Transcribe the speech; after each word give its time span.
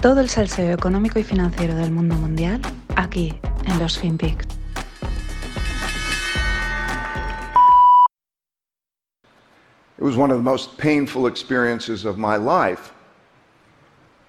Todo 0.00 0.20
el 0.20 0.28
salseo 0.28 0.72
económico 0.72 1.18
y 1.18 1.24
financiero 1.24 1.74
del 1.74 1.90
mundo 1.90 2.14
mundial 2.14 2.60
aquí 2.94 3.36
en 3.66 3.78
los 3.80 3.98
FinPix. 3.98 4.46
It 9.98 10.04
was 10.04 10.16
one 10.16 10.30
of 10.30 10.36
the 10.36 10.42
most 10.44 10.78
painful 10.78 11.26
experiences 11.26 12.04
of 12.04 12.16
my 12.16 12.36
life, 12.36 12.92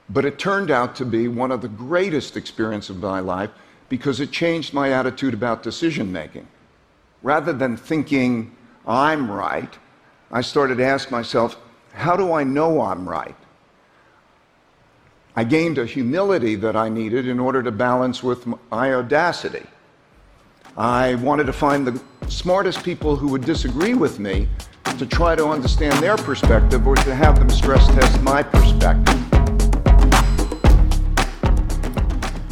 but 0.10 0.26
it 0.26 0.40
turned 0.40 0.72
out 0.72 0.96
to 0.96 1.06
be 1.06 1.28
one 1.28 1.52
of 1.52 1.62
the 1.62 1.68
greatest 1.68 2.36
experiences 2.36 2.96
of 2.96 3.04
my 3.04 3.20
life 3.20 3.52
because 3.90 4.20
it 4.20 4.32
changed 4.32 4.74
my 4.74 4.92
attitude 4.92 5.36
about 5.36 5.62
decision 5.62 6.12
making. 6.12 6.48
Rather 7.22 7.54
than 7.54 7.78
thinking 7.78 8.56
I'm 8.88 9.30
right, 9.30 9.78
I 10.32 10.42
started 10.42 10.80
to 10.80 10.86
ask 10.86 11.12
myself, 11.12 11.58
how 11.94 12.16
do 12.16 12.34
I 12.34 12.44
know 12.44 12.82
I'm 12.82 13.08
right? 13.08 13.36
I 15.40 15.46
gained 15.46 15.78
a 15.78 15.86
humility 15.86 16.56
that 16.58 16.76
I 16.76 16.90
needed 16.90 17.26
in 17.26 17.40
order 17.40 17.64
to 17.64 17.72
balance 17.72 18.22
with 18.22 18.46
my 18.46 18.94
audacity. 18.94 19.66
I 20.76 21.16
wanted 21.16 21.46
to 21.46 21.54
find 21.54 21.88
the 21.88 21.98
smartest 22.28 22.84
people 22.84 23.16
who 23.16 23.30
would 23.30 23.46
disagree 23.46 23.94
with 23.94 24.20
me 24.20 24.50
to 24.98 25.06
try 25.06 25.38
to 25.38 25.48
understand 25.48 25.94
their 26.04 26.18
perspective 26.18 26.86
or 26.86 26.96
to 26.96 27.16
have 27.16 27.40
them 27.40 27.50
stress 27.50 27.88
test 27.88 28.22
my 28.22 28.44
perspective. 28.44 29.16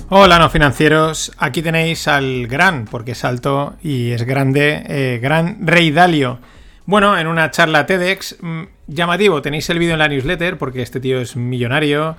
Hola 0.09 0.39
no 0.39 0.49
financieros, 0.49 1.33
aquí 1.39 1.61
tenéis 1.61 2.07
al 2.07 2.47
gran, 2.47 2.85
porque 2.85 3.11
es 3.11 3.25
alto 3.25 3.75
y 3.83 4.11
es 4.11 4.23
grande, 4.23 4.85
eh, 4.87 5.19
gran 5.21 5.67
Rey 5.67 5.91
Dalio. 5.91 6.39
Bueno, 6.85 7.17
en 7.17 7.27
una 7.27 7.51
charla 7.51 7.85
TEDx, 7.85 8.37
mmm, 8.39 8.63
llamativo, 8.87 9.41
tenéis 9.41 9.69
el 9.69 9.77
vídeo 9.77 9.91
en 9.91 9.99
la 9.99 10.07
newsletter 10.07 10.57
porque 10.57 10.81
este 10.81 11.01
tío 11.01 11.19
es 11.19 11.35
millonario 11.35 12.15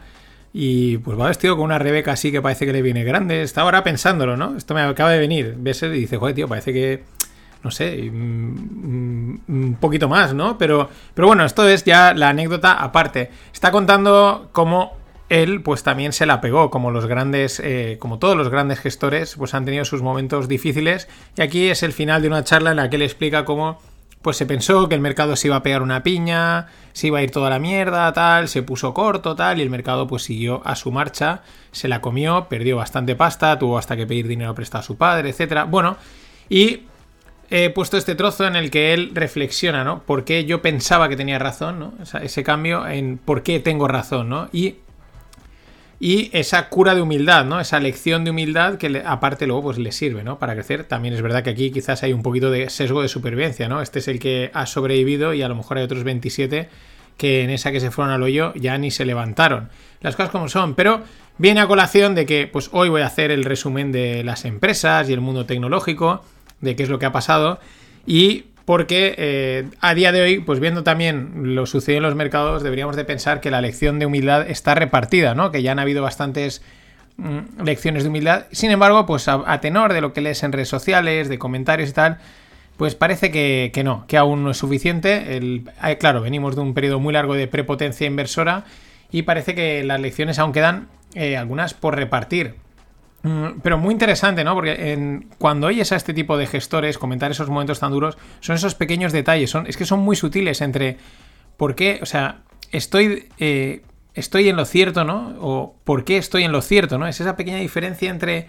y 0.61 0.99
pues 0.99 1.17
va 1.17 1.29
vestido 1.29 1.55
con 1.55 1.67
una 1.67 1.79
Rebeca 1.79 2.11
así 2.11 2.33
que 2.33 2.43
parece 2.43 2.67
que 2.67 2.73
le 2.73 2.83
viene 2.83 3.05
grande. 3.05 3.43
Está 3.43 3.61
ahora 3.61 3.85
pensándolo, 3.85 4.37
¿no? 4.37 4.57
Esto 4.57 4.75
me 4.75 4.81
acaba 4.81 5.13
de 5.13 5.21
venir. 5.21 5.55
Ves 5.57 5.85
y 5.85 5.89
dice, 5.89 6.17
joder, 6.17 6.35
tío, 6.35 6.49
parece 6.49 6.73
que 6.73 7.05
no 7.63 7.71
sé, 7.71 8.11
un 8.11 9.77
poquito 9.81 10.09
más, 10.09 10.35
¿no? 10.35 10.59
Pero, 10.59 10.89
pero 11.15 11.29
bueno, 11.29 11.45
esto 11.45 11.69
es 11.69 11.85
ya 11.85 12.13
la 12.13 12.31
anécdota 12.31 12.73
aparte. 12.73 13.31
Está 13.53 13.71
contando 13.71 14.49
cómo 14.51 14.97
él, 15.29 15.63
pues 15.63 15.85
también 15.85 16.13
se 16.13 16.27
la 16.27 16.41
pegó, 16.41 16.71
como 16.71 16.91
los 16.91 17.07
grandes, 17.07 17.61
eh, 17.61 17.97
como 18.01 18.19
todos 18.19 18.37
los 18.37 18.49
grandes 18.49 18.81
gestores, 18.81 19.37
pues 19.37 19.55
han 19.55 19.65
tenido 19.65 19.85
sus 19.85 20.03
momentos 20.03 20.49
difíciles. 20.49 21.07
Y 21.37 21.43
aquí 21.43 21.69
es 21.69 21.85
el 21.85 21.93
final 21.93 22.21
de 22.21 22.27
una 22.27 22.43
charla 22.43 22.73
en 22.73 22.79
la 22.79 22.91
que 22.91 22.97
él 22.97 23.03
explica 23.03 23.45
cómo, 23.45 23.79
pues 24.23 24.37
se 24.37 24.47
pensó 24.47 24.89
que 24.89 24.95
el 24.95 25.01
mercado 25.01 25.37
se 25.37 25.49
iba 25.49 25.57
a 25.57 25.63
pegar 25.63 25.83
una 25.83 26.03
piña, 26.03 26.67
se 26.93 27.07
iba 27.07 27.19
a 27.19 27.23
ir 27.23 27.31
toda 27.31 27.51
la 27.51 27.59
mierda, 27.59 28.13
tal, 28.13 28.49
se 28.49 28.63
puso 28.63 28.93
corto, 28.93 29.37
tal, 29.37 29.59
y 29.59 29.63
el 29.63 29.71
mercado 29.71 30.07
pues 30.07 30.23
siguió 30.23 30.61
a 30.65 30.75
su 30.75 30.91
marcha, 30.91 31.43
se 31.71 31.89
la 31.89 32.01
comió, 32.01 32.47
perdió 32.49 32.77
bastante 32.77 33.15
pasta, 33.15 33.59
tuvo 33.59 33.79
hasta 33.79 33.97
que 33.97 34.07
pedir 34.07 34.27
dinero 34.27 34.55
prestado 34.55 34.81
a 34.81 34.85
su 34.85 34.97
padre, 34.97 35.31
etcétera. 35.31 35.65
Bueno, 35.65 35.97
y 36.49 36.83
he 37.51 37.71
puesto 37.71 37.97
este 37.97 38.15
trozo 38.15 38.47
en 38.47 38.57
el 38.57 38.71
que 38.71 38.93
él 38.93 39.13
reflexiona, 39.15 39.85
¿no? 39.85 40.03
¿Por 40.03 40.25
qué 40.25 40.45
yo 40.45 40.61
pensaba 40.63 41.09
que 41.09 41.17
tenía 41.17 41.39
razón, 41.39 41.79
¿no? 41.79 41.95
O 42.01 42.05
sea, 42.05 42.21
ese 42.21 42.43
cambio 42.43 42.87
en 42.87 43.19
por 43.19 43.43
qué 43.43 43.61
tengo 43.61 43.89
razón, 43.89 44.29
¿no? 44.29 44.49
Y, 44.53 44.77
y 46.01 46.31
esa 46.33 46.69
cura 46.69 46.95
de 46.95 47.03
humildad, 47.03 47.45
¿no? 47.45 47.61
Esa 47.61 47.81
lección 47.81 48.25
de 48.25 48.31
humildad 48.31 48.79
que 48.79 48.89
le, 48.89 49.03
aparte 49.05 49.47
luego 49.47 49.65
pues 49.65 49.79
le 49.79 49.91
sirve, 49.91 50.23
¿no? 50.23 50.39
Para 50.39 50.55
crecer. 50.55 50.85
También 50.85 51.15
es 51.15 51.23
verdad 51.23 51.43
que 51.43 51.51
aquí 51.51 51.71
quizás 51.71 52.03
hay 52.03 52.13
un 52.13 52.23
poquito 52.23 52.51
de 52.51 52.71
sesgo 52.71 53.03
de 53.03 53.09
supervivencia, 53.09 53.69
¿no? 53.69 53.83
Este 53.83 53.99
es 53.99 54.09
el 54.09 54.21
que 54.21 54.51
ha 54.55 54.67
sobrevivido 54.67 55.35
y 55.35 55.43
a 55.43 55.49
lo 55.49 55.57
mejor 55.57 55.79
hay 55.79 55.85
otros 55.85 56.05
27 56.05 56.69
que 57.17 57.43
en 57.43 57.51
esa 57.51 57.73
que 57.73 57.81
se 57.81 57.91
fueron 57.91 58.15
al 58.15 58.23
hoyo 58.23 58.53
ya 58.55 58.79
ni 58.79 58.93
se 58.93 59.05
levantaron. 59.05 59.71
Las 60.01 60.15
cosas 60.15 60.31
como 60.31 60.49
son, 60.49 60.77
pero 60.77 61.03
viene 61.37 61.61
a 61.61 61.67
colación 61.67 62.15
de 62.15 62.27
que 62.27 62.47
pues 62.47 62.71
hoy 62.73 62.89
voy 62.89 63.03
a 63.03 63.07
hacer 63.07 63.33
el 63.33 63.45
resumen 63.45 63.91
de 63.91 64.23
las 64.23 64.45
empresas 64.45 65.11
y 65.11 65.13
el 65.13 65.21
mundo 65.21 65.47
tecnológico 65.47 66.23
de 66.61 66.77
qué 66.77 66.85
es 66.85 66.89
lo 66.89 67.01
que 67.01 67.07
ha 67.07 67.13
pasado 67.13 67.59
y 68.07 68.45
porque 68.69 69.15
eh, 69.17 69.67
a 69.81 69.95
día 69.95 70.13
de 70.13 70.21
hoy, 70.21 70.41
pues 70.41 70.61
viendo 70.61 70.83
también 70.83 71.55
lo 71.55 71.65
sucedido 71.65 72.01
en 72.01 72.03
los 72.03 72.15
mercados, 72.15 72.63
deberíamos 72.63 72.97
de 72.97 73.05
pensar 73.07 73.41
que 73.41 73.51
la 73.51 73.63
lección 73.63 73.99
de 73.99 74.05
humildad 74.05 74.47
está 74.51 74.75
repartida, 74.75 75.35
¿no? 75.35 75.51
Que 75.51 75.63
ya 75.63 75.73
han 75.73 75.79
habido 75.79 76.03
bastantes 76.03 76.61
mm, 77.17 77.63
lecciones 77.65 78.03
de 78.03 78.11
humildad. 78.11 78.45
Sin 78.53 78.71
embargo, 78.71 79.07
pues 79.07 79.27
a, 79.27 79.59
tenor 79.63 79.95
de 79.95 80.03
lo 80.03 80.13
que 80.13 80.21
lees 80.21 80.43
en 80.43 80.53
redes 80.53 80.69
sociales, 80.69 81.31
de 81.31 81.39
comentarios 81.39 81.89
y 81.89 81.93
tal, 81.95 82.19
pues 82.77 82.95
parece 82.95 83.31
que, 83.31 83.73
no, 83.83 84.05
que 84.07 84.19
aún 84.19 84.45
no 84.45 84.51
es 84.51 84.59
suficiente. 84.59 85.39
Eh, 85.39 85.97
claro, 85.99 86.21
venimos 86.21 86.55
de 86.55 86.61
un 86.61 86.75
periodo 86.75 87.01
muy 87.01 87.15
largo 87.15 87.33
de 87.33 87.49
prepotencia 87.49 88.07
inversora 88.07 88.65
y 89.11 89.23
parece 89.23 89.55
que 89.55 89.83
las 89.83 89.99
lecciones 89.99 90.39
aún 90.39 90.53
quedan 90.53 90.89
eh, 91.15 91.39
algunas 91.39 91.73
por 91.73 91.97
repartir. 91.97 92.57
Mm, 93.23 93.61
pero 93.63 93.79
muy 93.79 93.93
interesante, 93.93 94.45
¿no? 94.45 94.55
Porque 94.55 95.21
cuando 95.39 95.67
oyes 95.67 95.91
a 95.93 95.97
este 95.97 96.15
tipo 96.15 96.37
de 96.37 96.47
gestores 96.47 96.99
comentar 96.99 97.31
esos 97.31 97.49
momentos 97.49 97.81
tan 97.81 97.93
duros, 97.93 98.17
son 98.41 98.57
esos 98.57 98.75
pequeños 98.75 99.13
detalles, 99.13 99.51
son, 99.51 99.67
es 99.67 99.77
que 99.77 99.85
son 99.85 100.01
muy 100.01 100.15
sutiles 100.15 100.61
entre 100.61 100.99
por 101.57 101.75
qué, 101.75 101.99
o 102.01 102.07
sea, 102.07 102.43
estoy, 102.71 103.29
eh, 103.39 103.83
estoy 104.15 104.49
en 104.49 104.57
lo 104.57 104.65
cierto, 104.65 105.05
¿no? 105.05 105.35
O 105.41 105.75
por 105.85 106.05
qué 106.05 106.17
estoy 106.17 106.45
en 106.45 106.53
lo 106.53 106.63
cierto, 106.63 106.99
¿no? 106.99 107.09
Es 107.09 107.21
esa 107.21 107.35
pequeña 107.37 107.59
diferencia 107.59 108.09
entre 108.09 108.47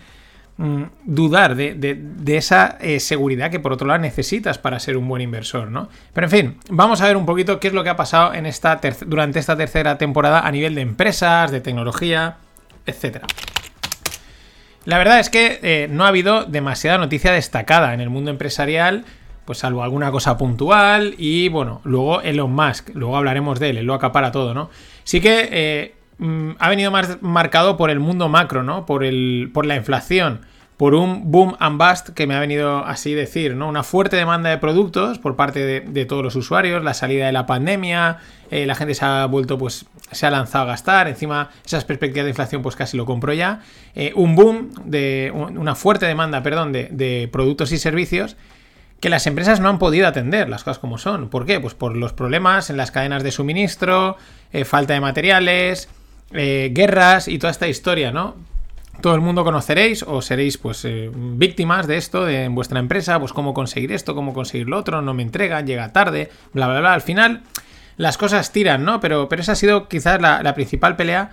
mm, 0.57 0.84
dudar 1.03 1.56
de, 1.56 1.74
de, 1.74 1.96
de 2.00 2.38
esa 2.38 2.78
eh, 2.80 3.00
seguridad 3.00 3.50
que 3.50 3.59
por 3.59 3.74
otro 3.74 3.88
lado 3.88 4.00
necesitas 4.00 4.59
para 4.59 4.80
ser 4.80 4.97
un 4.97 5.07
buen 5.07 5.24
inversor, 5.24 5.72
¿no? 5.72 5.90
Pero 6.13 6.28
en 6.28 6.31
fin, 6.31 6.57
vamos 6.69 7.01
a 7.01 7.07
ver 7.07 7.18
un 7.18 7.25
poquito 7.25 7.59
qué 7.59 7.69
es 7.69 7.74
lo 7.74 7.84
que 7.84 7.90
ha 7.90 7.96
pasado 7.96 8.36
en 8.36 8.46
esta 8.46 8.80
durante 9.07 9.40
esta 9.40 9.57
tercera 9.57 9.97
temporada 9.97 10.41
a 10.41 10.51
nivel 10.51 10.75
de 10.75 10.81
empresas, 10.81 11.50
de 11.50 11.59
tecnología, 11.59 12.38
etcétera. 12.86 13.25
La 14.85 14.97
verdad 14.97 15.19
es 15.19 15.29
que 15.29 15.59
eh, 15.62 15.88
no 15.90 16.06
ha 16.06 16.07
habido 16.07 16.45
demasiada 16.45 16.97
noticia 16.97 17.31
destacada 17.31 17.94
en 17.94 18.01
el 18.01 18.09
mundo 18.09 18.31
empresarial, 18.31 19.06
pues 19.45 19.59
salvo 19.59 19.84
alguna 19.84 20.12
cosa 20.12 20.38
puntual 20.38 21.16
y 21.17 21.50
bueno, 21.50 21.81
luego 21.84 22.22
Elon 22.22 22.53
Musk, 22.53 22.89
luego 22.94 23.18
hablaremos 23.18 23.59
de 23.59 23.72
él, 23.72 23.78
él 23.78 23.85
lo 23.85 23.94
acapara 23.94 24.31
todo, 24.31 24.53
¿no? 24.53 24.69
Sí 25.03 25.22
que 25.22 25.50
eh, 25.51 25.95
mm, 26.19 26.51
ha 26.59 26.69
venido 26.69 26.91
más 26.91 27.22
marcado 27.22 27.75
por 27.75 27.89
el 27.89 28.00
mundo 28.00 28.29
macro, 28.29 28.63
¿no? 28.63 28.85
Por, 28.85 29.03
el, 29.03 29.50
por 29.53 29.66
la 29.66 29.75
inflación, 29.75 30.41
por 30.79 30.95
un 30.95 31.29
boom 31.29 31.57
and 31.59 31.78
bust 31.78 32.12
que 32.12 32.25
me 32.25 32.35
ha 32.35 32.40
venido 32.40 32.85
así 32.85 33.13
decir, 33.13 33.53
¿no? 33.53 33.67
Una 33.67 33.84
fuerte 33.84 34.16
demanda 34.16 34.50
de 34.50 34.59
productos 34.59 35.19
por 35.19 35.35
parte 35.35 35.81
de, 35.81 36.06
todos 36.06 36.23
los 36.23 36.38
usuarios, 36.38 36.81
la 36.85 36.94
salida 36.94 37.25
de 37.25 37.34
la 37.34 37.45
pandemia, 37.45 38.19
eh, 38.50 38.66
la 38.66 38.75
gente 38.75 38.95
se 38.95 39.03
ha 39.03 39.25
vuelto, 39.25 39.57
pues, 39.57 39.88
se 40.09 40.25
ha 40.25 40.31
lanzado 40.31 40.63
a 40.63 40.68
gastar, 40.68 41.09
encima 41.09 41.50
esas 41.66 41.84
perspectivas 41.84 42.23
de 42.23 42.29
inflación, 42.29 42.62
pues 42.62 42.78
casi 42.78 42.95
lo 42.95 43.06
compro 43.06 43.34
ya, 43.34 43.59
eh, 43.94 44.13
un 44.16 44.38
boom 44.38 44.72
de, 44.85 45.34
una 45.35 45.75
fuerte 45.75 46.06
demanda, 46.06 46.44
perdón, 46.44 46.72
de, 46.72 47.29
productos 47.29 47.73
y 47.73 47.78
servicios 47.78 48.38
que 49.01 49.09
las 49.09 49.28
empresas 49.28 49.59
no 49.59 49.68
han 49.68 49.79
podido 49.79 50.07
atender, 50.07 50.47
las 50.47 50.63
cosas 50.63 50.79
como 50.79 50.97
son. 50.97 51.28
¿Por 51.28 51.45
qué? 51.45 51.59
Pues 51.59 51.73
por 51.73 51.97
los 51.97 52.13
problemas 52.13 52.69
en 52.69 52.78
las 52.78 52.91
cadenas 52.91 53.22
de 53.23 53.31
suministro, 53.31 54.16
eh, 54.53 54.63
falta 54.63 54.94
de 54.94 55.01
materiales, 55.01 55.89
guerras 56.31 57.28
y 57.28 57.38
toda 57.38 57.51
esta 57.51 57.68
historia, 57.68 58.13
¿no? 58.13 58.35
Todo 59.02 59.16
el 59.16 59.22
mundo 59.22 59.44
conoceréis 59.44 60.04
o 60.04 60.22
seréis 60.22 60.58
pues 60.58 60.84
eh, 60.86 61.10
víctimas 61.14 61.88
de 61.88 61.98
esto 61.98 62.26
de, 62.26 62.44
en 62.44 62.56
vuestra 62.56 62.80
empresa, 62.80 63.20
pues 63.20 63.34
cómo 63.34 63.54
conseguir 63.54 63.92
esto, 63.92 64.16
cómo 64.16 64.34
conseguir 64.34 64.70
lo 64.70 64.78
otro, 64.78 65.02
no 65.02 65.14
me 65.14 65.24
entregan, 65.24 65.66
llega 65.66 65.94
tarde, 65.94 66.30
bla, 66.54 66.68
bla, 66.68 66.80
bla. 66.80 66.94
Al 66.94 67.02
final 67.02 67.42
las 67.98 68.18
cosas 68.18 68.52
tiran, 68.52 68.86
¿no? 68.86 69.00
Pero, 69.00 69.30
pero 69.30 69.42
esa 69.42 69.54
ha 69.54 69.56
sido 69.56 69.88
quizás 69.88 70.22
la, 70.22 70.42
la 70.44 70.54
principal 70.54 70.96
pelea 70.96 71.32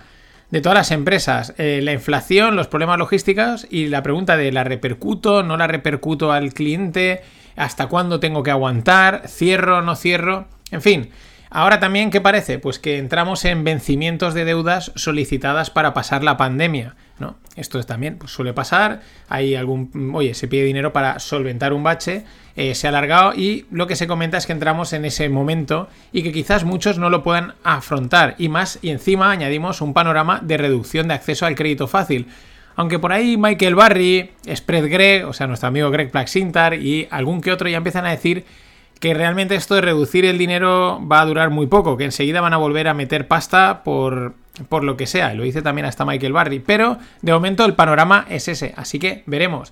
de 0.49 0.61
todas 0.61 0.77
las 0.77 0.91
empresas. 0.91 1.53
Eh, 1.57 1.81
la 1.83 1.93
inflación, 1.93 2.55
los 2.55 2.67
problemas 2.67 2.97
logísticos 2.97 3.67
y 3.69 3.87
la 3.87 4.03
pregunta 4.03 4.37
de 4.37 4.51
la 4.51 4.63
repercuto, 4.63 5.43
no 5.43 5.57
la 5.57 5.67
repercuto 5.67 6.31
al 6.31 6.53
cliente, 6.53 7.21
hasta 7.55 7.87
cuándo 7.87 8.19
tengo 8.19 8.43
que 8.43 8.51
aguantar, 8.51 9.23
cierro, 9.27 9.81
no 9.81 9.95
cierro, 9.95 10.47
en 10.71 10.81
fin. 10.81 11.09
Ahora 11.49 11.79
también, 11.79 12.11
¿qué 12.11 12.21
parece? 12.21 12.59
Pues 12.59 12.77
que 12.79 12.97
entramos 12.97 13.45
en 13.45 13.63
vencimientos 13.63 14.33
de 14.33 14.45
deudas 14.45 14.91
solicitadas 14.95 15.69
para 15.69 15.93
pasar 15.93 16.23
la 16.23 16.37
pandemia, 16.37 16.95
¿no? 17.19 17.35
Esto 17.55 17.81
también 17.83 18.17
pues, 18.17 18.31
suele 18.31 18.53
pasar, 18.53 19.01
hay 19.29 19.55
algún, 19.55 20.11
oye, 20.13 20.33
se 20.33 20.47
pide 20.47 20.63
dinero 20.63 20.93
para 20.93 21.19
solventar 21.19 21.73
un 21.73 21.83
bache, 21.83 22.23
eh, 22.55 22.75
se 22.75 22.87
ha 22.87 22.89
alargado 22.89 23.33
y 23.33 23.65
lo 23.71 23.87
que 23.87 23.95
se 23.95 24.07
comenta 24.07 24.37
es 24.37 24.45
que 24.45 24.53
entramos 24.53 24.93
en 24.93 25.05
ese 25.05 25.27
momento 25.29 25.89
y 26.11 26.23
que 26.23 26.31
quizás 26.31 26.63
muchos 26.63 26.97
no 26.97 27.09
lo 27.09 27.23
puedan 27.23 27.55
afrontar 27.63 28.35
y 28.37 28.49
más 28.49 28.79
y 28.81 28.89
encima 28.89 29.31
añadimos 29.31 29.81
un 29.81 29.93
panorama 29.93 30.39
de 30.43 30.57
reducción 30.57 31.07
de 31.07 31.15
acceso 31.15 31.45
al 31.45 31.55
crédito 31.55 31.87
fácil. 31.87 32.27
Aunque 32.75 32.99
por 32.99 33.11
ahí 33.11 33.37
Michael 33.37 33.73
Barry, 33.73 34.31
Spread 34.53 34.89
Greg, 34.91 35.25
o 35.25 35.33
sea, 35.33 35.47
nuestro 35.47 35.67
amigo 35.67 35.89
Greg 35.89 36.11
Plaxintar 36.11 36.75
y 36.75 37.07
algún 37.09 37.41
que 37.41 37.51
otro 37.51 37.67
ya 37.67 37.77
empiezan 37.77 38.05
a 38.05 38.11
decir 38.11 38.45
que 38.99 39.13
realmente 39.13 39.55
esto 39.55 39.75
de 39.75 39.81
reducir 39.81 40.25
el 40.25 40.37
dinero 40.37 41.01
va 41.07 41.21
a 41.21 41.25
durar 41.25 41.49
muy 41.49 41.67
poco, 41.67 41.97
que 41.97 42.05
enseguida 42.05 42.41
van 42.41 42.53
a 42.53 42.57
volver 42.57 42.87
a 42.87 42.93
meter 42.93 43.27
pasta 43.27 43.83
por, 43.83 44.33
por 44.69 44.83
lo 44.83 44.97
que 44.97 45.07
sea. 45.07 45.33
Lo 45.33 45.43
dice 45.43 45.61
también 45.61 45.85
hasta 45.85 46.05
Michael 46.05 46.33
Barry. 46.33 46.59
Pero 46.59 46.97
de 47.21 47.33
momento 47.33 47.65
el 47.65 47.73
panorama 47.73 48.25
es 48.29 48.47
ese. 48.47 48.73
Así 48.75 48.99
que 48.99 49.23
veremos. 49.25 49.71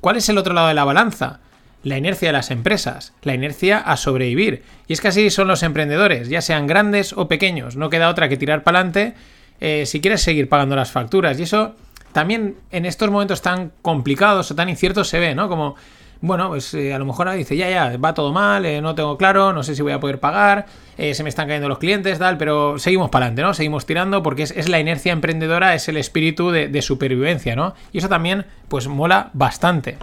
¿Cuál 0.00 0.16
es 0.16 0.28
el 0.28 0.38
otro 0.38 0.54
lado 0.54 0.68
de 0.68 0.74
la 0.74 0.84
balanza? 0.84 1.40
La 1.84 1.96
inercia 1.96 2.28
de 2.28 2.32
las 2.32 2.50
empresas, 2.50 3.14
la 3.22 3.34
inercia 3.34 3.78
a 3.78 3.96
sobrevivir. 3.96 4.64
Y 4.88 4.92
es 4.92 5.00
que 5.00 5.08
así 5.08 5.30
son 5.30 5.46
los 5.46 5.62
emprendedores, 5.62 6.28
ya 6.28 6.42
sean 6.42 6.66
grandes 6.66 7.12
o 7.12 7.28
pequeños. 7.28 7.76
No 7.76 7.88
queda 7.88 8.08
otra 8.08 8.28
que 8.28 8.36
tirar 8.36 8.64
para 8.64 8.80
adelante 8.80 9.14
eh, 9.60 9.86
si 9.86 10.00
quieres 10.00 10.20
seguir 10.20 10.48
pagando 10.48 10.74
las 10.74 10.90
facturas. 10.90 11.38
Y 11.38 11.44
eso 11.44 11.76
también 12.12 12.56
en 12.72 12.84
estos 12.84 13.10
momentos 13.10 13.42
tan 13.42 13.70
complicados 13.80 14.50
o 14.50 14.54
tan 14.56 14.68
inciertos 14.68 15.08
se 15.08 15.20
ve, 15.20 15.34
¿no? 15.36 15.48
Como, 15.48 15.76
bueno, 16.20 16.48
pues 16.48 16.74
eh, 16.74 16.92
a 16.92 16.98
lo 16.98 17.04
mejor 17.04 17.30
dice, 17.32 17.56
ya, 17.56 17.70
ya, 17.70 17.96
va 17.96 18.14
todo 18.14 18.32
mal, 18.32 18.64
eh, 18.66 18.80
no 18.80 18.94
tengo 18.94 19.16
claro, 19.16 19.52
no 19.52 19.62
sé 19.62 19.74
si 19.74 19.82
voy 19.82 19.92
a 19.92 20.00
poder 20.00 20.20
pagar, 20.20 20.66
se 20.96 21.22
me 21.22 21.28
están 21.28 21.46
cayendo 21.46 21.68
los 21.68 21.78
clientes, 21.78 22.18
tal, 22.18 22.38
pero 22.38 22.76
seguimos 22.78 23.08
para 23.08 23.26
adelante, 23.26 23.42
¿no? 23.42 23.54
Seguimos 23.54 23.86
tirando 23.86 24.20
porque 24.22 24.42
es, 24.42 24.68
la 24.68 24.80
inercia 24.80 25.12
emprendedora, 25.12 25.74
es 25.74 25.88
el 25.88 25.96
espíritu 25.96 26.50
de, 26.50 26.66
de 26.66 26.82
supervivencia, 26.82 27.54
¿no? 27.54 27.74
Y 27.92 27.98
eso 27.98 28.08
también, 28.08 28.46
pues 28.68 28.88
mola 28.88 29.30
bastante. 29.32 29.96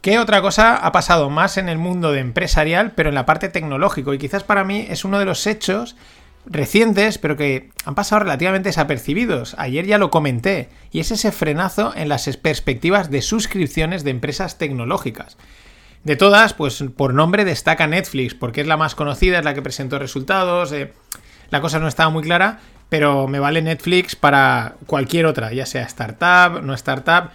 ¿Qué 0.00 0.20
otra 0.20 0.40
cosa 0.40 0.76
ha 0.76 0.92
pasado 0.92 1.28
más 1.28 1.58
en 1.58 1.68
el 1.68 1.76
mundo 1.76 2.12
de 2.12 2.20
empresarial, 2.20 2.92
pero 2.92 3.08
en 3.08 3.16
la 3.16 3.26
parte 3.26 3.48
tecnológico? 3.48 4.14
Y 4.14 4.18
quizás 4.18 4.44
para 4.44 4.62
mí 4.62 4.86
es 4.88 5.04
uno 5.04 5.18
de 5.18 5.24
los 5.24 5.44
hechos 5.46 5.96
recientes, 6.46 7.18
pero 7.18 7.36
que 7.36 7.70
han 7.84 7.94
pasado 7.94 8.20
relativamente 8.20 8.70
desapercibidos. 8.70 9.54
Ayer 9.58 9.86
ya 9.86 9.98
lo 9.98 10.10
comenté, 10.10 10.68
y 10.90 11.00
es 11.00 11.10
ese 11.10 11.32
frenazo 11.32 11.92
en 11.94 12.08
las 12.08 12.28
perspectivas 12.36 13.10
de 13.10 13.22
suscripciones 13.22 14.04
de 14.04 14.10
empresas 14.10 14.58
tecnológicas. 14.58 15.36
De 16.04 16.16
todas, 16.16 16.54
pues 16.54 16.84
por 16.96 17.12
nombre 17.12 17.44
destaca 17.44 17.86
Netflix, 17.86 18.34
porque 18.34 18.60
es 18.60 18.66
la 18.66 18.76
más 18.76 18.94
conocida, 18.94 19.38
es 19.38 19.44
la 19.44 19.54
que 19.54 19.62
presentó 19.62 19.98
resultados, 19.98 20.72
eh, 20.72 20.92
la 21.50 21.60
cosa 21.60 21.78
no 21.78 21.88
estaba 21.88 22.10
muy 22.10 22.22
clara, 22.22 22.60
pero 22.88 23.26
me 23.26 23.40
vale 23.40 23.62
Netflix 23.62 24.16
para 24.16 24.76
cualquier 24.86 25.26
otra, 25.26 25.52
ya 25.52 25.66
sea 25.66 25.82
startup, 25.82 26.62
no 26.62 26.74
startup. 26.74 27.30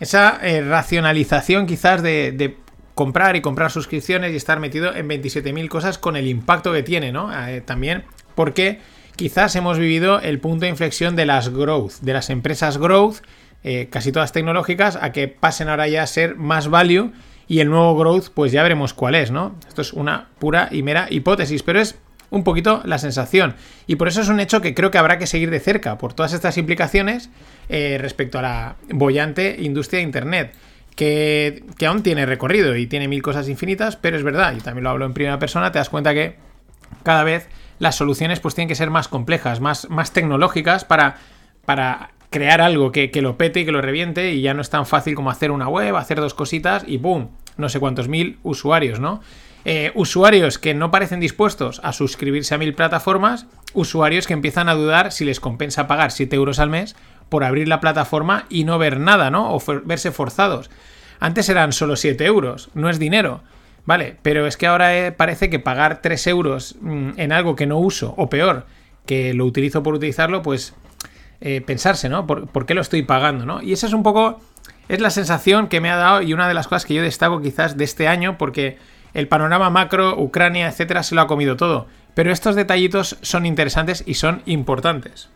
Esa 0.00 0.38
eh, 0.42 0.62
racionalización 0.62 1.66
quizás 1.66 2.02
de, 2.02 2.56
comprar 2.94 3.36
y 3.36 3.42
comprar 3.42 3.70
suscripciones 3.70 4.32
y 4.32 4.36
estar 4.36 4.58
metido 4.58 4.94
en 4.94 5.06
27.000 5.06 5.68
cosas 5.68 5.98
con 5.98 6.16
el 6.16 6.26
impacto 6.26 6.72
que 6.72 6.82
tiene, 6.82 7.12
¿no? 7.12 7.30
Eh, 7.46 7.60
también 7.60 8.04
porque 8.36 8.78
quizás 9.16 9.56
hemos 9.56 9.78
vivido 9.78 10.20
el 10.20 10.38
punto 10.38 10.66
de 10.66 10.70
inflexión 10.70 11.16
de 11.16 11.26
las 11.26 11.48
growth, 11.48 11.94
de 12.02 12.12
las 12.12 12.30
empresas 12.30 12.78
growth, 12.78 13.16
eh, 13.64 13.88
casi 13.90 14.12
todas 14.12 14.30
tecnológicas, 14.30 14.96
a 15.00 15.10
que 15.10 15.26
pasen 15.26 15.68
ahora 15.68 15.88
ya 15.88 16.04
a 16.04 16.06
ser 16.06 16.36
más 16.36 16.68
value 16.68 17.10
y 17.48 17.58
el 17.60 17.68
nuevo 17.68 17.96
growth, 17.96 18.28
pues 18.32 18.52
ya 18.52 18.62
veremos 18.62 18.94
cuál 18.94 19.16
es, 19.16 19.32
¿no? 19.32 19.56
Esto 19.66 19.82
es 19.82 19.92
una 19.92 20.28
pura 20.38 20.68
y 20.70 20.82
mera 20.82 21.08
hipótesis, 21.10 21.62
pero 21.64 21.80
es 21.80 21.96
un 22.30 22.44
poquito 22.44 22.82
la 22.84 22.98
sensación. 22.98 23.54
Y 23.86 23.96
por 23.96 24.08
eso 24.08 24.20
es 24.20 24.28
un 24.28 24.40
hecho 24.40 24.60
que 24.60 24.74
creo 24.74 24.90
que 24.90 24.98
habrá 24.98 25.18
que 25.18 25.26
seguir 25.26 25.50
de 25.50 25.60
cerca, 25.60 25.96
por 25.98 26.12
todas 26.12 26.32
estas 26.32 26.58
implicaciones 26.58 27.30
eh, 27.68 27.98
respecto 28.00 28.38
a 28.38 28.42
la 28.42 28.76
bollante 28.90 29.56
industria 29.58 29.98
de 29.98 30.04
Internet. 30.04 30.54
Que, 30.94 31.62
que, 31.76 31.84
aún 31.84 32.02
tiene 32.02 32.24
recorrido 32.24 32.74
y 32.74 32.86
tiene 32.86 33.06
mil 33.06 33.20
cosas 33.20 33.50
infinitas, 33.50 33.96
pero 33.96 34.16
es 34.16 34.22
verdad, 34.22 34.54
y 34.56 34.60
también 34.60 34.84
lo 34.84 34.88
hablo 34.90 35.04
en 35.04 35.12
primera 35.12 35.38
persona, 35.38 35.70
te 35.70 35.78
das 35.78 35.90
cuenta 35.90 36.14
que 36.14 36.36
cada 37.02 37.22
vez 37.22 37.48
las 37.78 37.96
soluciones 37.96 38.40
pues 38.40 38.54
tienen 38.54 38.68
que 38.68 38.74
ser 38.74 38.90
más 38.90 39.08
complejas, 39.08 39.60
más, 39.60 39.88
más 39.90 40.12
tecnológicas 40.12 40.84
para, 40.84 41.16
para 41.64 42.10
crear 42.30 42.60
algo 42.60 42.92
que, 42.92 43.10
lo 43.22 43.36
pete 43.36 43.60
y 43.60 43.64
que 43.64 43.72
lo 43.72 43.80
reviente 43.80 44.32
y 44.32 44.42
ya 44.42 44.54
no 44.54 44.62
es 44.62 44.70
tan 44.70 44.86
fácil 44.86 45.14
como 45.14 45.30
hacer 45.30 45.50
una 45.50 45.68
web, 45.68 45.96
hacer 45.96 46.20
dos 46.20 46.34
cositas 46.34 46.84
y 46.86 46.98
¡boom! 46.98 47.30
No 47.56 47.68
sé 47.68 47.80
cuántos 47.80 48.08
mil 48.08 48.38
usuarios, 48.42 49.00
¿no? 49.00 49.20
Eh, 49.64 49.90
usuarios 49.94 50.58
que 50.58 50.74
no 50.74 50.90
parecen 50.90 51.18
dispuestos 51.18 51.80
a 51.82 51.92
suscribirse 51.92 52.54
a 52.54 52.58
mil 52.58 52.74
plataformas, 52.74 53.46
usuarios 53.72 54.26
que 54.26 54.34
empiezan 54.34 54.68
a 54.68 54.74
dudar 54.74 55.10
si 55.10 55.24
les 55.24 55.40
compensa 55.40 55.88
pagar 55.88 56.12
7 56.12 56.36
euros 56.36 56.60
al 56.60 56.70
mes 56.70 56.94
por 57.28 57.42
abrir 57.42 57.66
la 57.66 57.80
plataforma 57.80 58.46
y 58.48 58.64
no 58.64 58.78
ver 58.78 59.00
nada, 59.00 59.30
¿no? 59.30 59.54
O 59.54 59.62
verse 59.84 60.12
forzados. 60.12 60.70
Antes 61.18 61.48
eran 61.48 61.72
solo 61.72 61.96
7 61.96 62.24
euros, 62.26 62.68
no 62.74 62.90
es 62.90 62.98
dinero. 62.98 63.42
Vale, 63.86 64.16
pero 64.22 64.46
es 64.46 64.56
que 64.56 64.66
ahora 64.66 64.96
eh, 64.96 65.12
parece 65.12 65.48
que 65.48 65.60
pagar 65.60 66.02
3 66.02 66.26
euros 66.26 66.76
mm, 66.80 67.10
en 67.16 67.32
algo 67.32 67.54
que 67.54 67.66
no 67.66 67.78
uso, 67.78 68.14
o 68.16 68.28
peor, 68.28 68.66
que 69.06 69.32
lo 69.32 69.44
utilizo 69.44 69.82
por 69.82 69.94
utilizarlo, 69.94 70.42
pues 70.42 70.74
eh, 71.40 71.60
pensarse, 71.60 72.08
¿no? 72.08 72.26
¿Por, 72.26 72.66
qué 72.66 72.74
lo 72.74 72.80
estoy 72.80 73.02
pagando, 73.02 73.46
¿no? 73.46 73.62
Y 73.62 73.72
esa 73.72 73.86
es 73.86 73.92
un 73.92 74.02
poco, 74.02 74.40
es 74.88 75.00
la 75.00 75.10
sensación 75.10 75.68
que 75.68 75.80
me 75.80 75.90
ha 75.90 75.96
dado 75.96 76.22
y 76.22 76.34
una 76.34 76.48
de 76.48 76.54
las 76.54 76.66
cosas 76.66 76.84
que 76.84 76.94
yo 76.94 77.02
destaco 77.02 77.40
quizás 77.40 77.76
de 77.76 77.84
este 77.84 78.08
año, 78.08 78.36
porque 78.38 78.78
el 79.14 79.28
panorama 79.28 79.70
macro, 79.70 80.18
Ucrania, 80.18 80.66
etcétera, 80.66 81.04
se 81.04 81.14
lo 81.14 81.20
ha 81.20 81.26
comido 81.28 81.56
todo. 81.56 81.86
Pero 82.14 82.32
estos 82.32 82.56
detallitos 82.56 83.18
son 83.22 83.46
interesantes 83.46 84.02
y 84.04 84.14
son 84.14 84.42
importantes. 84.46 85.28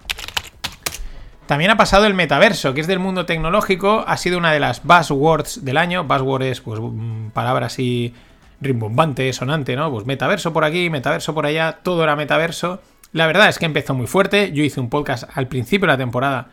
También 1.46 1.70
ha 1.70 1.76
pasado 1.76 2.06
el 2.06 2.14
metaverso, 2.14 2.74
que 2.74 2.80
es 2.80 2.86
del 2.86 2.98
mundo 2.98 3.26
tecnológico, 3.26 4.04
ha 4.06 4.16
sido 4.16 4.38
una 4.38 4.52
de 4.52 4.60
las 4.60 4.82
buzzwords 4.84 5.64
del 5.64 5.76
año. 5.76 6.04
Buzzword 6.04 6.42
es, 6.42 6.60
pues, 6.60 6.80
mm, 6.80 7.30
palabras 7.30 7.78
y 7.78 8.14
rimbombante, 8.60 9.32
sonante, 9.32 9.76
¿no? 9.76 9.90
Pues 9.90 10.06
metaverso 10.06 10.52
por 10.52 10.64
aquí, 10.64 10.90
metaverso 10.90 11.34
por 11.34 11.46
allá, 11.46 11.78
todo 11.82 12.02
era 12.02 12.16
metaverso. 12.16 12.80
La 13.12 13.26
verdad 13.26 13.48
es 13.48 13.58
que 13.58 13.66
empezó 13.66 13.94
muy 13.94 14.06
fuerte. 14.06 14.52
Yo 14.52 14.62
hice 14.62 14.80
un 14.80 14.90
podcast 14.90 15.24
al 15.34 15.48
principio 15.48 15.86
de 15.86 15.92
la 15.94 15.98
temporada 15.98 16.48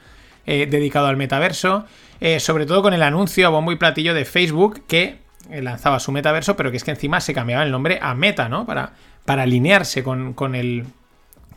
eh, 0.45 0.65
dedicado 0.65 1.07
al 1.07 1.17
metaverso, 1.17 1.85
eh, 2.19 2.39
sobre 2.39 2.65
todo 2.65 2.81
con 2.81 2.93
el 2.93 3.03
anuncio 3.03 3.45
a 3.45 3.49
bombo 3.49 3.71
y 3.71 3.75
platillo 3.75 4.13
de 4.13 4.25
Facebook 4.25 4.83
que 4.87 5.19
eh, 5.51 5.61
lanzaba 5.61 5.99
su 5.99 6.11
metaverso, 6.11 6.55
pero 6.55 6.71
que 6.71 6.77
es 6.77 6.83
que 6.83 6.91
encima 6.91 7.21
se 7.21 7.33
cambiaba 7.33 7.63
el 7.63 7.71
nombre 7.71 7.99
a 8.01 8.13
Meta, 8.15 8.49
¿no? 8.49 8.65
Para, 8.65 8.93
para 9.25 9.43
alinearse 9.43 10.03
con, 10.03 10.33
con 10.33 10.55
el, 10.55 10.85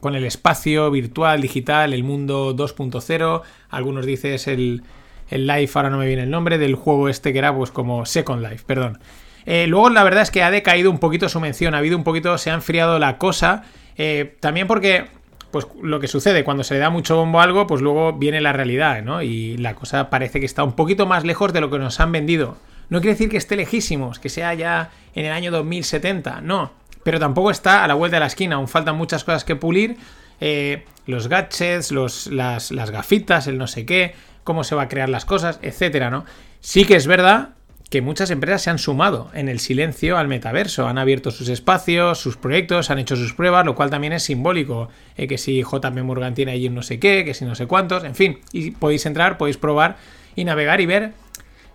con 0.01 0.17
el 0.17 0.25
espacio 0.25 0.91
virtual, 0.91 1.41
digital, 1.41 1.93
el 1.93 2.05
mundo 2.05 2.55
2.0. 2.55 3.43
Algunos 3.71 4.07
dices 4.07 4.49
el, 4.49 4.83
el 5.31 5.47
Life, 5.47 5.79
ahora 5.79 5.91
no 5.91 5.99
me 5.99 6.07
viene 6.07 6.25
el 6.25 6.31
nombre, 6.31 6.59
del 6.59 6.75
juego 6.75 7.09
este 7.09 7.33
que 7.33 7.39
era 7.39 7.55
pues 7.55 7.71
como 7.71 8.05
Second 8.05 8.43
Life, 8.43 8.65
perdón. 8.67 8.99
Eh, 9.47 9.67
luego 9.67 9.91
la 9.91 10.05
verdad 10.05 10.23
es 10.23 10.31
que 10.31 10.43
ha 10.43 10.51
decaído 10.51 10.91
un 10.91 10.99
poquito 10.99 11.29
su 11.29 11.41
mención, 11.41 11.75
ha 11.75 11.79
habido 11.79 11.97
un 11.97 12.05
poquito, 12.05 12.37
se 12.39 12.51
ha 12.51 12.55
enfriado 12.55 12.99
la 12.99 13.19
cosa. 13.19 13.65
Eh, 13.97 14.37
también 14.41 14.67
porque, 14.67 15.07
pues 15.51 15.67
lo 15.83 16.01
que 16.01 16.09
sucede, 16.09 16.45
cuando 16.45 16.65
se 16.65 16.75
le 16.75 16.81
da 16.81 16.91
mucho 16.91 17.17
bombo 17.17 17.41
a 17.41 17.45
algo, 17.45 17.67
pues 17.67 17.81
luego 17.81 18.13
viene 18.13 18.41
la 18.41 18.53
realidad, 18.53 19.03
¿no? 19.03 19.23
Y 19.23 19.57
la 19.57 19.75
cosa 19.75 20.11
parece 20.11 20.41
que 20.41 20.47
está 20.47 20.65
un 20.65 20.75
poquito 20.75 21.07
más 21.07 21.25
lejos 21.25 21.53
de 21.53 21.61
lo 21.61 21.71
que 21.71 21.79
nos 21.79 22.01
han 22.01 22.13
vendido. 22.13 22.57
No 22.89 23.01
quiere 23.01 23.15
decir 23.15 23.29
que 23.29 23.37
esté 23.37 23.57
lejísimos, 23.57 24.19
que 24.19 24.29
sea 24.29 24.53
ya 24.55 24.91
en 25.15 25.25
el 25.25 25.33
año 25.33 25.51
2070, 25.51 26.41
no. 26.41 26.73
Pero 27.03 27.19
tampoco 27.19 27.51
está 27.51 27.85
a 27.85 27.89
la 27.89 27.95
vuelta 27.95 28.17
de 28.17 28.21
la 28.21 28.27
esquina, 28.27 28.57
aún 28.57 28.69
faltan 28.69 28.97
muchas 28.97 29.25
cosas 29.25 29.45
que 29.45 29.57
pulir. 29.57 29.97
Eh, 30.41 30.85
los 31.07 31.29
gadgets, 31.29 31.93
los, 31.93 32.27
las, 32.27 32.71
las 32.71 32.91
gafitas, 32.91 33.47
el 33.47 33.59
no 33.59 33.67
sé 33.67 33.87
qué, 33.87 34.15
cómo 34.45 34.65
se 34.65 34.75
va 34.75 34.83
a 34.83 34.89
crear 34.89 35.09
las 35.09 35.25
cosas, 35.25 35.59
etcétera, 35.63 36.11
¿no? 36.11 36.25
Sí 36.61 36.85
que 36.85 36.97
es 36.97 37.07
verdad 37.07 37.51
que 37.91 38.03
muchas 38.03 38.31
empresas 38.31 38.63
se 38.63 38.71
han 38.71 38.79
sumado 38.79 39.31
en 39.35 39.49
el 39.49 39.59
silencio 39.59 40.17
al 40.17 40.29
metaverso, 40.29 40.87
han 40.87 40.97
abierto 40.97 41.33
sus 41.33 41.49
espacios, 41.49 42.19
sus 42.19 42.37
proyectos, 42.37 42.89
han 42.91 43.01
hecho 43.01 43.17
sus 43.17 43.35
pruebas, 43.35 43.67
lo 43.67 43.75
cual 43.75 43.91
también 43.91 44.13
es 44.13 44.23
simbólico, 44.23 44.89
eh, 45.17 45.27
que 45.27 45.39
si 45.39 45.63
JP 45.63 46.03
Morgan 46.05 46.35
tiene 46.35 46.53
allí 46.53 46.69
no 46.69 46.83
sé 46.83 47.01
qué, 47.01 47.25
que 47.25 47.35
si 47.35 47.45
no 47.45 47.57
sé 47.57 47.67
cuántos, 47.67 48.05
en 48.05 48.15
fin, 48.15 48.39
y 48.53 48.71
podéis 48.71 49.05
entrar, 49.07 49.37
podéis 49.37 49.57
probar 49.57 49.97
y 50.37 50.45
navegar 50.45 50.81
y 50.81 50.87
ver 50.87 51.13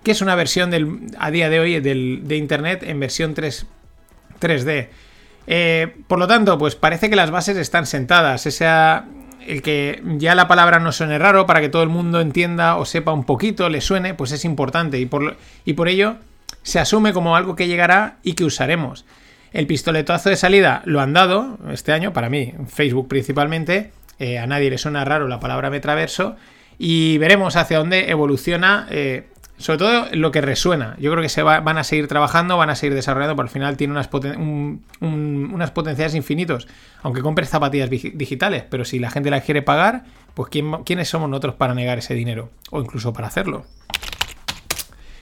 que 0.04 0.12
es 0.12 0.22
una 0.22 0.36
versión 0.36 0.72
del, 0.72 1.00
a 1.18 1.32
día 1.32 1.50
de 1.50 1.60
hoy 1.60 1.80
de 1.80 2.36
Internet 2.38 2.84
en 2.84 3.00
versión 3.00 3.34
3, 3.34 3.66
3D. 4.40 4.88
Eh, 5.48 5.96
por 6.08 6.20
lo 6.20 6.28
tanto, 6.28 6.58
pues 6.58 6.76
parece 6.76 7.10
que 7.10 7.16
las 7.16 7.32
bases 7.32 7.58
están 7.58 7.88
sentadas, 7.88 8.46
esa 8.46 9.06
el 9.48 9.62
que 9.62 10.02
ya 10.18 10.36
la 10.36 10.48
palabra 10.48 10.80
no 10.80 10.92
suene 10.92 11.18
raro 11.18 11.46
para 11.46 11.62
que 11.62 11.70
todo 11.70 11.84
el 11.84 11.90
mundo 11.90 12.22
entienda 12.22 12.78
o 12.78 12.86
sepa 12.86 13.14
un 13.14 13.24
poquito, 13.24 13.70
le 13.70 13.82
suene, 13.82 14.14
pues 14.14 14.32
es 14.32 14.46
importante. 14.46 15.00
Y 15.00 15.06
por, 15.06 15.38
y 15.64 15.74
por 15.74 15.88
ello 15.88 16.18
se 16.64 16.80
asume 16.80 17.14
como 17.14 17.36
algo 17.36 17.56
que 17.56 17.68
llegará 17.68 18.18
y 18.24 18.34
que 18.34 18.44
usaremos. 18.44 19.06
El 19.54 19.68
pistoletazo 19.68 20.30
de 20.30 20.36
salida 20.36 20.82
lo 20.86 21.00
han 21.00 21.14
dado 21.14 21.58
este 21.72 21.94
año, 21.94 22.12
para 22.12 22.30
mí, 22.30 22.54
Facebook 22.68 23.08
principalmente, 23.08 23.92
eh, 24.20 24.38
a 24.38 24.48
nadie 24.48 24.70
le 24.70 24.78
suena 24.78 25.06
raro 25.06 25.28
la 25.28 25.40
palabra 25.40 25.70
metaverso 25.70 26.36
y 26.78 27.18
veremos 27.20 27.56
hacia 27.56 27.78
dónde 27.78 28.10
evoluciona 28.10 28.88
eh, 28.90 29.28
sobre 29.58 29.78
todo 29.80 30.06
lo 30.12 30.32
que 30.32 30.42
resuena. 30.42 30.96
Yo 31.00 31.12
creo 31.12 31.22
que 31.22 31.30
se 31.30 31.42
van 31.44 31.78
a 31.78 31.84
seguir 31.84 32.08
trabajando, 32.08 32.58
van 32.58 32.70
a 32.70 32.76
seguir 32.76 32.94
desarrollando, 32.94 33.36
pero 33.36 33.46
al 33.46 33.52
final 33.52 33.78
tiene 33.78 33.94
unas, 33.94 34.10
unas 35.02 35.72
potenciales 35.72 36.16
infinitos. 36.16 36.68
Aunque 37.02 37.22
compres 37.22 37.50
zapatillas 37.50 37.90
digitales, 37.90 38.64
pero 38.70 38.84
si 38.86 39.00
la 39.00 39.12
gente 39.12 39.30
las 39.30 39.44
quiere 39.44 39.62
pagar, 39.62 40.04
pues 40.34 40.50
¿quiénes 40.86 41.08
somos 41.08 41.30
nosotros 41.30 41.56
para 41.56 41.74
negar 41.74 41.98
ese 41.98 42.14
dinero? 42.14 42.50
O 42.72 42.82
incluso 42.82 43.14
para 43.14 43.28
hacerlo. 43.28 43.66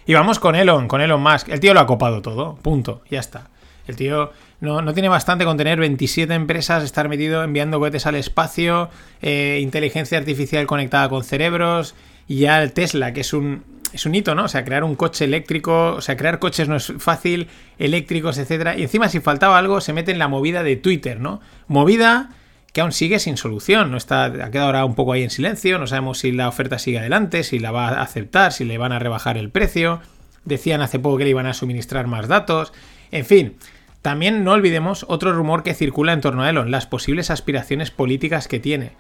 Y 0.06 0.13
vamos 0.13 0.40
con 0.40 0.56
Elon, 0.56 0.88
con 0.88 1.02
Elon 1.02 1.22
Musk. 1.22 1.50
El 1.50 1.60
tío 1.60 1.74
lo 1.74 1.80
ha 1.80 1.86
copado 1.86 2.22
todo, 2.22 2.56
punto, 2.56 3.04
ya 3.10 3.20
está. 3.20 3.50
El 3.88 3.96
tío 3.96 4.32
no, 4.60 4.94
tiene 4.94 5.10
bastante 5.10 5.46
con 5.46 5.58
tener 5.58 5.80
27 5.80 6.34
empresas, 6.34 6.84
estar 6.84 7.10
metido 7.10 7.44
enviando 7.44 7.80
cohetes 7.80 8.06
al 8.06 8.16
espacio, 8.16 8.90
eh, 9.22 9.60
inteligencia 9.62 10.18
artificial 10.18 10.66
conectada 10.68 11.10
con 11.10 11.24
cerebros, 11.24 11.96
y 12.28 12.40
ya 12.40 12.63
el 12.63 12.72
Tesla, 12.72 13.12
que 13.13 13.22
es 13.22 13.34
un, 13.34 13.63
es 13.94 14.06
un 14.06 14.16
hito, 14.16 14.36
¿no? 14.36 14.46
O 14.46 14.48
sea, 14.48 14.66
crear 14.66 14.84
un 14.84 14.96
coche 14.96 15.26
eléctrico, 15.26 15.94
o 15.94 16.02
sea, 16.02 16.18
crear 16.18 16.40
coches 16.40 16.68
no 16.68 16.76
es 16.76 16.94
fácil, 16.98 17.48
eléctricos, 17.78 18.38
etcétera. 18.38 18.76
Y 18.78 18.84
encima, 18.84 19.08
si 19.08 19.20
faltaba 19.20 19.58
algo, 19.58 19.82
se 19.82 19.94
mete 19.94 20.12
en 20.12 20.20
la 20.20 20.28
movida 20.28 20.64
de 20.64 20.76
Twitter, 20.76 21.20
¿no? 21.20 21.42
Movida 21.68 22.32
que 22.74 22.82
aún 22.82 22.92
sigue 22.92 23.20
sin 23.20 23.38
solución, 23.38 23.92
no 23.92 23.98
está, 23.98 24.26
ha 24.26 24.50
quedado 24.50 24.66
ahora 24.66 24.84
un 24.84 24.96
poco 24.96 25.14
ahí 25.14 25.22
en 25.22 25.30
silencio, 25.30 25.78
no 25.78 25.86
sabemos 25.86 26.18
si 26.18 26.32
la 26.32 26.48
oferta 26.48 26.80
sigue 26.80 26.98
adelante, 26.98 27.44
si 27.44 27.60
la 27.60 27.72
va 27.72 27.90
a 27.90 28.02
aceptar, 28.02 28.52
si 28.52 28.66
le 28.66 28.80
van 28.80 28.92
a 28.92 28.98
rebajar 29.00 29.38
el 29.38 29.52
precio. 29.52 30.02
Decían 30.44 30.82
hace 30.82 30.98
poco 30.98 31.18
que 31.20 31.24
le 31.24 31.30
iban 31.30 31.46
a 31.46 31.54
suministrar 31.54 32.08
más 32.08 32.28
datos. 32.28 32.74
En 33.12 33.26
fin, 33.26 33.58
también 34.02 34.44
no 34.44 34.54
olvidemos 34.54 35.06
otro 35.08 35.34
rumor 35.34 35.62
que 35.62 35.76
circula 35.76 36.14
en 36.14 36.22
torno 36.22 36.42
a 36.44 36.50
Elon, 36.50 36.72
las 36.72 36.88
posibles 36.88 37.30
aspiraciones 37.30 37.92
políticas 37.92 38.48
que 38.48 38.60
tiene. 38.60 38.94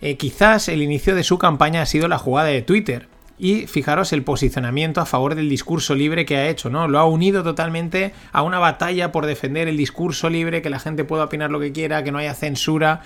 eh, 0.00 0.16
quizás 0.16 0.68
el 0.68 0.82
inicio 0.82 1.14
de 1.14 1.22
su 1.22 1.38
campaña 1.38 1.82
ha 1.82 1.86
sido 1.86 2.08
la 2.08 2.18
jugada 2.18 2.48
de 2.48 2.62
Twitter. 2.62 3.08
Y 3.38 3.66
fijaros 3.66 4.12
el 4.12 4.24
posicionamiento 4.24 5.00
a 5.00 5.06
favor 5.06 5.34
del 5.34 5.48
discurso 5.48 5.94
libre 5.94 6.24
que 6.24 6.36
ha 6.36 6.48
hecho, 6.48 6.70
¿no? 6.70 6.88
Lo 6.88 6.98
ha 6.98 7.04
unido 7.04 7.42
totalmente 7.42 8.12
a 8.32 8.42
una 8.42 8.58
batalla 8.58 9.12
por 9.12 9.26
defender 9.26 9.68
el 9.68 9.76
discurso 9.76 10.28
libre, 10.28 10.60
que 10.60 10.70
la 10.70 10.80
gente 10.80 11.04
pueda 11.04 11.24
opinar 11.24 11.50
lo 11.50 11.60
que 11.60 11.72
quiera, 11.72 12.02
que 12.02 12.10
no 12.10 12.18
haya 12.18 12.34
censura, 12.34 13.02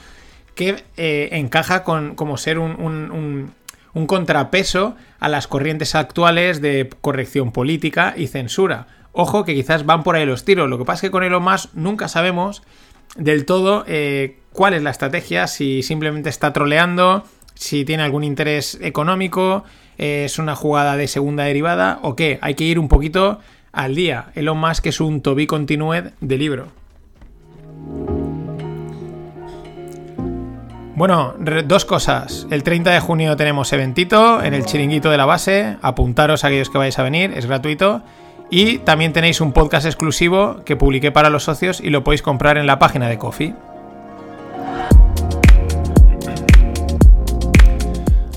que 0.55 0.85
eh, 0.97 1.29
encaja 1.33 1.85
con 1.85 2.15
como 2.15 2.37
ser 2.39 2.59
un, 2.59 3.53
un 3.95 4.07
contrapeso 4.07 4.97
a 5.21 5.29
las 5.29 5.47
corrientes 5.47 5.95
actuales 5.95 6.61
de 6.61 6.89
corrección 7.01 7.53
política 7.53 8.15
y 8.17 8.27
censura. 8.27 8.87
Ojo 9.12 9.45
que 9.45 9.55
quizás 9.55 9.85
van 9.85 10.03
por 10.03 10.17
ahí 10.17 10.25
los 10.25 10.45
tiros. 10.45 10.69
Lo 10.71 10.79
que 10.79 10.85
pasa 10.85 11.07
es 11.07 11.11
que 11.11 11.11
con 11.11 11.23
Elon 11.23 11.43
Musk 11.43 11.71
nunca 11.75 12.09
sabemos 12.09 12.62
del 13.17 13.45
todo 13.45 13.85
eh, 13.87 14.39
cuál 14.53 14.75
es 14.75 14.83
la 14.83 14.91
estrategia, 14.91 15.47
si 15.47 15.83
simplemente 15.83 16.31
está 16.31 16.53
troleando, 16.53 17.25
si 17.62 17.85
tiene 17.85 18.02
algún 18.02 18.25
interés 18.25 18.76
económico, 18.83 19.62
eh, 19.97 20.25
es 20.25 20.38
una 20.38 20.57
jugada 20.57 20.97
de 20.97 21.07
segunda 21.07 21.45
derivada 21.45 22.00
o 22.02 22.16
qué. 22.16 22.38
Hay 22.42 22.54
que 22.54 22.64
ir 22.64 22.78
un 22.78 22.88
poquito 22.88 23.38
al 23.71 23.95
día. 23.95 24.26
Elon 24.35 24.59
Musk 24.59 24.87
es 24.87 25.00
un 25.00 25.23
to 25.23 25.37
be 25.37 25.47
continued 25.47 26.11
de 26.21 26.38
libro. 26.38 26.66
Bueno, 30.97 31.35
dos 31.64 31.85
cosas. 31.85 32.49
El 32.50 32.64
30 32.64 32.90
de 32.90 33.00
junio 33.00 33.37
tenemos 33.37 33.73
eventito 33.73 34.42
en 34.42 34.54
el 34.54 34.66
chiringuito 34.66 35.11
de 35.11 35.16
la 35.16 35.25
base. 35.25 35.76
Apuntaros 35.83 36.42
a 36.42 36.49
aquellos 36.49 36.69
que 36.69 36.78
vais 36.78 36.99
a 36.99 37.02
venir, 37.04 37.33
es 37.37 37.47
gratuito. 37.47 38.02
Y 38.50 38.78
también 38.78 39.12
tenéis 39.12 39.40
un 39.40 39.52
podcast 39.52 39.87
exclusivo 39.87 40.62
que 40.64 40.76
publiqué 40.76 41.12
para 41.12 41.31
los 41.31 41.45
socios 41.45 41.81
y 41.81 41.90
lo 41.90 42.02
podéis 42.02 42.23
comprar 42.23 42.59
en 42.59 42.66
la 42.66 42.78
página 42.81 43.09
de 43.09 43.19
Coffee. 43.19 43.54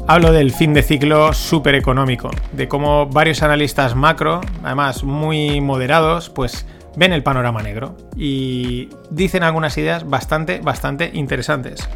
Hablo 0.08 0.32
del 0.32 0.52
fin 0.52 0.76
de 0.76 0.84
ciclo 0.84 1.34
súper 1.34 1.74
económico, 1.74 2.30
de 2.52 2.68
cómo 2.68 3.08
varios 3.08 3.42
analistas 3.42 3.96
macro, 3.96 4.40
además 4.64 5.04
muy 5.04 5.62
moderados, 5.62 6.30
pues 6.30 6.68
ven 6.96 7.12
el 7.12 7.24
panorama 7.24 7.64
negro 7.64 7.98
y 8.16 8.90
dicen 9.10 9.42
algunas 9.42 9.76
ideas 9.80 10.08
bastante, 10.08 10.60
bastante 10.60 11.10
interesantes. 11.12 11.90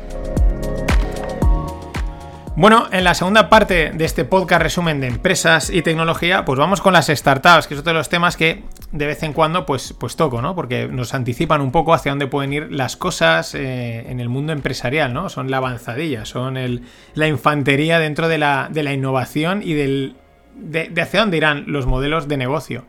Bueno, 2.60 2.89
en 2.92 3.06
la 3.06 3.13
segunda 3.13 3.48
parte 3.48 3.92
de 3.92 4.04
este 4.04 4.25
podcast 4.25 4.62
resumen 4.62 5.00
de 5.00 5.08
empresas 5.08 5.70
y 5.70 5.82
tecnología, 5.82 6.44
pues 6.44 6.60
vamos 6.60 6.82
con 6.82 6.92
las 6.92 7.08
startups, 7.08 7.68
que 7.68 7.74
es 7.74 7.80
otro 7.80 7.94
de 7.94 7.98
los 7.98 8.10
temas 8.10 8.36
que 8.36 8.63
de 8.92 9.08
vez 9.08 9.24
en 9.24 9.32
cuando 9.32 9.66
pues, 9.66 9.96
pues 9.98 10.18
toco, 10.18 10.42
¿no? 10.42 10.56
Porque 10.56 10.89
nos 10.89 11.13
anticipan 11.13 11.62
un 11.62 11.72
poco 11.72 11.94
hacia 11.94 12.12
dónde 12.12 12.28
pueden 12.28 12.51
ir 12.51 12.68
las 12.70 12.98
cosas 12.98 13.56
eh, 13.56 14.12
en 14.12 14.20
el 14.20 14.28
mundo 14.28 14.51
empresarial, 14.51 15.13
¿no? 15.13 15.30
Son 15.30 15.50
la 15.50 15.56
avanzadilla, 15.56 16.25
son 16.25 16.82
la 17.13 17.28
infantería 17.30 17.98
dentro 17.98 18.28
de 18.28 18.38
la, 18.38 18.70
innovación 18.94 19.62
y 19.63 19.72
del, 19.72 20.18
de, 20.56 20.92
hacia 21.01 21.22
dónde 21.22 21.38
irán 21.38 21.63
los 21.68 21.86
modelos 21.86 22.28
de 22.28 22.36
negocio. 22.36 22.84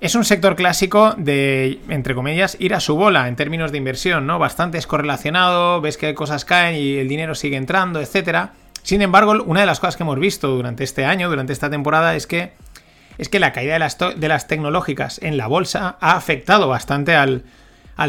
Es 0.00 0.14
un 0.14 0.24
sector 0.24 0.54
clásico 0.54 1.16
de, 1.18 1.80
entre 1.88 2.14
comillas, 2.14 2.56
ir 2.60 2.72
a 2.72 2.78
su 2.78 2.94
bola 2.94 3.26
en 3.26 3.34
términos 3.34 3.72
de 3.72 3.78
inversión, 3.78 4.28
¿no? 4.28 4.38
Bastante 4.38 4.80
correlacionado, 4.82 5.80
ves 5.80 5.96
que 5.96 6.14
cosas 6.14 6.44
caen 6.44 6.76
y 6.76 6.98
el 6.98 7.08
dinero 7.08 7.34
sigue 7.34 7.56
entrando, 7.56 8.00
etcétera. 8.00 8.52
Sin 8.82 9.00
embargo, 9.00 9.42
una 9.44 9.60
de 9.60 9.66
las 9.66 9.80
cosas 9.80 9.96
que 9.96 10.02
hemos 10.02 10.18
visto 10.18 10.48
durante 10.48 10.84
este 10.84 11.04
año, 11.04 11.30
durante 11.30 11.52
esta 11.52 11.70
temporada, 11.70 12.14
es 12.16 12.26
que, 12.26 12.52
es 13.18 13.28
que 13.28 13.38
la 13.38 13.52
caída 13.52 13.74
de 13.74 13.78
las, 13.78 13.98
de 13.98 14.38
tecnológicas 14.48 15.20
en 15.22 15.36
la 15.36 15.46
bolsa 15.46 15.96
ha 16.00 16.12
afectado 16.12 16.68
bastante 16.68 17.14
al, 17.14 17.44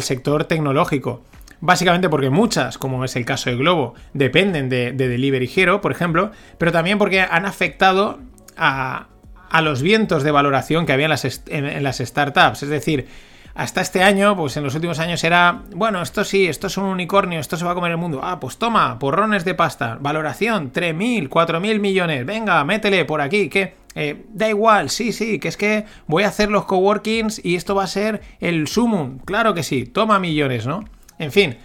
sector 0.01 0.46
tecnológico. 0.46 1.24
Básicamente 1.62 2.10
porque 2.10 2.30
muchas, 2.30 2.77
como 2.77 3.06
es 3.06 3.15
el 3.15 3.24
caso 3.24 3.50
de 3.50 3.56
Globo, 3.56 3.94
dependen 4.13 4.68
de, 4.68 4.92
Delivery 4.92 5.50
Hero, 5.56 5.80
por 5.80 5.92
ejemplo, 5.92 6.32
pero 6.58 6.72
también 6.72 6.98
porque 6.98 7.22
han 7.22 7.46
afectado 7.46 8.20
a, 8.58 9.08
los 9.62 9.84
vientos 9.84 10.24
de 10.24 10.32
valoración 10.32 10.86
que 10.88 10.94
había 10.94 11.06
en 11.06 11.84
las 11.84 11.98
startups. 12.00 12.63
Es 12.63 12.70
decir, 12.70 13.08
hasta 13.55 13.81
este 13.81 14.01
año, 14.01 14.36
pues 14.36 14.57
en 14.57 14.63
los 14.63 14.74
últimos 14.74 15.00
años 15.00 15.24
era, 15.24 15.62
bueno, 15.75 16.01
esto 16.01 16.24
sí, 16.24 16.48
esto 16.48 16.67
es 16.67 16.77
un 16.77 16.86
unicornio, 16.86 17.39
esto 17.39 17.55
se 17.55 17.65
va 17.65 17.72
a 17.72 17.75
comer 17.75 17.91
el 17.91 17.98
mundo. 17.98 18.22
Ah, 18.24 18.39
pues 18.39 18.57
toma, 18.57 18.98
porrones 18.98 19.45
de 19.45 19.53
pasta, 19.53 19.98
valoración, 20.00 20.72
3.000, 20.72 21.29
4.000 21.29 21.79
millones, 21.79 22.25
venga, 22.25 22.63
métele 22.63 23.05
por 23.05 23.22
aquí, 23.22 23.50
que 23.50 23.75
eh, 23.95 24.25
da 24.29 24.50
igual, 24.50 24.89
sí, 24.89 25.12
sí, 25.12 25.38
que 25.38 25.50
es 25.50 25.57
que 25.57 25.86
voy 26.07 26.24
a 26.24 26.29
hacer 26.29 26.50
los 26.50 26.65
coworkings 26.65 27.45
y 27.45 27.55
esto 27.55 27.75
va 27.75 27.83
a 27.83 27.88
ser 27.88 28.22
el 28.39 28.67
sumum, 28.67 29.19
claro 29.19 29.53
que 29.53 29.62
sí, 29.62 29.86
toma 29.86 30.19
millones, 30.19 30.65
¿no? 30.65 30.83
En 31.19 31.31
fin, 31.31 31.57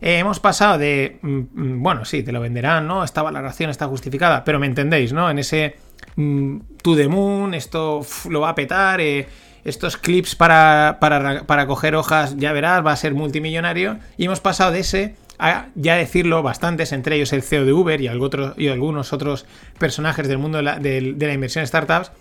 eh, 0.00 0.18
hemos 0.18 0.38
pasado 0.38 0.78
de, 0.78 1.18
mm, 1.22 1.28
mm, 1.28 1.82
bueno, 1.82 2.04
sí, 2.04 2.22
te 2.22 2.30
lo 2.30 2.40
venderán, 2.40 2.86
¿no? 2.86 3.02
Esta 3.02 3.22
valoración 3.22 3.68
está 3.68 3.88
justificada, 3.88 4.44
pero 4.44 4.60
me 4.60 4.66
entendéis, 4.66 5.12
¿no? 5.12 5.28
En 5.28 5.40
ese 5.40 5.74
mm, 6.14 6.58
to 6.82 6.94
the 6.94 7.08
moon, 7.08 7.54
esto 7.54 8.06
lo 8.28 8.40
va 8.40 8.50
a 8.50 8.54
petar, 8.54 9.00
eh, 9.00 9.26
estos 9.64 9.96
clips 9.96 10.34
para, 10.34 10.98
para, 11.00 11.66
coger 11.66 11.94
hojas, 11.94 12.36
ya 12.36 12.52
verás, 12.52 12.84
va 12.84 12.92
a 12.92 12.96
ser 12.96 13.14
multimillonario. 13.14 13.98
Y 14.16 14.24
hemos 14.24 14.40
pasado 14.40 14.72
de 14.72 14.80
ese 14.80 15.14
a 15.38 15.66
ya 15.74 15.96
decirlo 15.96 16.42
bastantes, 16.42 16.92
entre 16.92 17.16
ellos 17.16 17.32
el 17.32 17.42
CEO 17.42 17.64
de 17.64 17.72
Uber 17.72 18.00
y, 18.00 18.08
y 18.56 18.68
algunos 18.68 19.12
otros 19.12 19.46
personajes 19.78 20.28
del 20.28 20.38
mundo 20.38 20.58
de 20.58 20.62
la, 20.62 20.78
de 20.78 21.14
la 21.18 21.32
inversión 21.32 21.62
en 21.62 21.66
startups, 21.66 22.12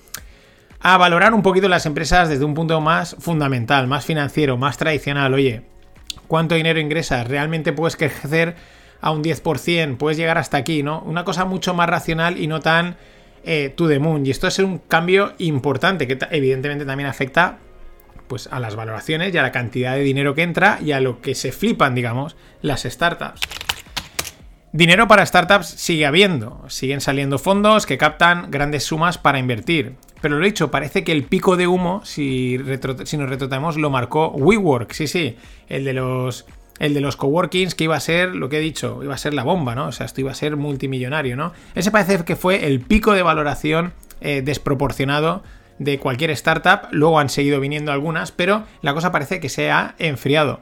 a 0.79 0.97
valorar 0.97 1.33
un 1.33 1.43
poquito 1.43 1.69
las 1.69 1.85
empresas 1.85 2.29
desde 2.29 2.43
un 2.43 2.55
punto 2.55 2.81
más 2.81 3.15
fundamental, 3.19 3.87
más 3.87 4.05
financiero, 4.05 4.57
más 4.57 4.77
tradicional. 4.77 5.33
Oye, 5.33 5.61
¿cuánto 6.27 6.55
dinero 6.55 6.79
ingresas? 6.79 7.27
¿Realmente 7.27 7.73
puedes 7.73 7.95
crecer 7.95 8.55
a 8.99 9.11
un 9.11 9.23
10%? 9.23 9.97
¿Puedes 9.97 10.17
llegar 10.17 10.39
hasta 10.39 10.57
aquí? 10.57 10.81
¿no? 10.81 11.01
Una 11.01 11.23
cosa 11.23 11.45
mucho 11.45 11.75
más 11.75 11.87
racional 11.87 12.39
y 12.39 12.47
no 12.47 12.61
tan 12.61 12.95
eh, 13.43 13.73
to 13.75 13.87
the 13.87 13.99
moon. 13.99 14.25
Y 14.25 14.31
esto 14.31 14.47
es 14.47 14.59
un 14.59 14.79
cambio 14.79 15.33
importante 15.37 16.07
que 16.07 16.17
evidentemente 16.31 16.85
también 16.85 17.09
afecta 17.09 17.57
pues, 18.27 18.47
a 18.51 18.59
las 18.59 18.75
valoraciones 18.75 19.33
y 19.33 19.37
a 19.37 19.41
la 19.41 19.51
cantidad 19.51 19.95
de 19.95 20.01
dinero 20.01 20.35
que 20.35 20.43
entra 20.43 20.79
y 20.83 20.91
a 20.91 20.99
lo 20.99 21.21
que 21.21 21.35
se 21.35 21.51
flipan, 21.51 21.95
digamos, 21.95 22.35
las 22.61 22.83
startups. 22.83 23.41
Dinero 24.73 25.05
para 25.05 25.25
startups 25.25 25.67
sigue 25.67 26.05
habiendo, 26.05 26.63
siguen 26.69 27.01
saliendo 27.01 27.37
fondos 27.39 27.85
que 27.85 27.97
captan 27.97 28.49
grandes 28.49 28.85
sumas 28.85 29.17
para 29.17 29.37
invertir. 29.37 29.95
Pero 30.21 30.37
lo 30.37 30.45
dicho, 30.45 30.71
parece 30.71 31.03
que 31.03 31.11
el 31.11 31.23
pico 31.23 31.57
de 31.57 31.67
humo, 31.67 32.05
si, 32.05 32.57
nos 32.57 33.29
retrotamos, 33.29 33.75
lo 33.75 33.89
marcó 33.89 34.29
WeWork, 34.29 34.93
sí, 34.93 35.07
sí, 35.07 35.35
el 35.67 35.83
de 35.83 35.93
los 35.93 36.45
el 36.79 36.93
de 36.93 37.01
los 37.01 37.15
coworkings, 37.15 37.75
que 37.75 37.83
iba 37.83 37.95
a 37.95 37.99
ser, 37.99 38.35
lo 38.35 38.49
que 38.49 38.57
he 38.57 38.61
dicho, 38.61 39.01
iba 39.03 39.13
a 39.13 39.17
ser 39.17 39.33
la 39.33 39.43
bomba, 39.43 39.75
¿no? 39.75 39.87
O 39.87 39.91
sea, 39.91 40.05
esto 40.05 40.21
iba 40.21 40.31
a 40.31 40.35
ser 40.35 40.55
multimillonario, 40.55 41.35
¿no? 41.35 41.53
Ese 41.75 41.91
parece 41.91 42.23
que 42.23 42.35
fue 42.35 42.65
el 42.67 42.81
pico 42.81 43.13
de 43.13 43.23
valoración 43.23 43.93
eh, 44.19 44.41
desproporcionado 44.43 45.43
de 45.79 45.99
cualquier 45.99 46.31
startup. 46.31 46.87
Luego 46.91 47.19
han 47.19 47.29
seguido 47.29 47.59
viniendo 47.59 47.91
algunas, 47.91 48.31
pero 48.31 48.63
la 48.81 48.93
cosa 48.93 49.11
parece 49.11 49.39
que 49.39 49.49
se 49.49 49.71
ha 49.71 49.95
enfriado. 49.99 50.61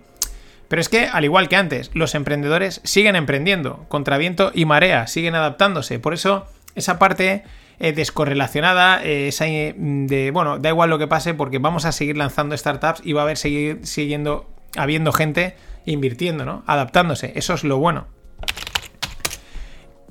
Pero 0.67 0.81
es 0.81 0.89
que, 0.89 1.05
al 1.05 1.25
igual 1.25 1.49
que 1.49 1.55
antes, 1.55 1.89
los 1.93 2.13
emprendedores 2.15 2.81
siguen 2.83 3.15
emprendiendo, 3.15 3.85
contra 3.87 4.17
viento 4.17 4.51
y 4.53 4.65
marea, 4.65 5.07
siguen 5.07 5.35
adaptándose. 5.35 5.99
Por 5.99 6.13
eso, 6.13 6.45
esa 6.75 6.99
parte 6.99 7.43
eh, 7.79 7.93
descorrelacionada, 7.93 9.03
eh, 9.03 9.29
esa 9.29 9.45
de, 9.45 10.31
bueno, 10.33 10.59
da 10.59 10.69
igual 10.69 10.89
lo 10.89 10.99
que 10.99 11.07
pase 11.07 11.33
porque 11.33 11.59
vamos 11.59 11.85
a 11.85 11.91
seguir 11.91 12.17
lanzando 12.17 12.55
startups 12.55 13.01
y 13.03 13.13
va 13.13 13.21
a 13.21 13.23
haber 13.23 13.37
seguir 13.37 13.79
siguiendo 13.83 14.47
habiendo 14.77 15.11
gente 15.11 15.55
invirtiendo, 15.85 16.45
¿no? 16.45 16.63
Adaptándose. 16.67 17.33
Eso 17.35 17.53
es 17.53 17.63
lo 17.63 17.77
bueno. 17.77 18.07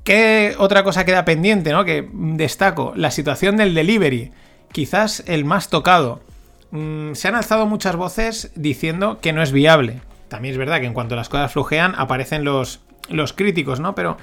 ¿Qué 0.04 0.54
otra 0.58 0.84
cosa 0.84 1.04
queda 1.04 1.25
pendiente, 1.25 1.72
¿no? 1.72 1.84
Que 1.84 2.08
destaco. 2.12 2.92
La 2.96 3.10
situación 3.10 3.56
del 3.56 3.75
delivery. 3.75 4.32
Quizás 4.72 5.22
el 5.26 5.44
más 5.44 5.68
tocado. 5.68 6.22
Mm, 6.70 7.12
se 7.12 7.28
han 7.28 7.34
alzado 7.34 7.66
muchas 7.66 7.96
voces 7.96 8.50
diciendo 8.54 9.18
que 9.20 9.32
no 9.32 9.42
es 9.42 9.52
viable. 9.52 10.00
También 10.28 10.52
es 10.52 10.58
verdad 10.58 10.80
que 10.80 10.87
en 10.87 10.94
cuanto 10.94 11.16
las 11.16 11.28
cosas 11.28 11.52
flujean 11.52 11.94
aparecen 11.96 12.44
los, 12.44 12.80
los 13.10 13.32
críticos, 13.32 13.80
¿no? 13.80 13.94
Pero 13.94 14.16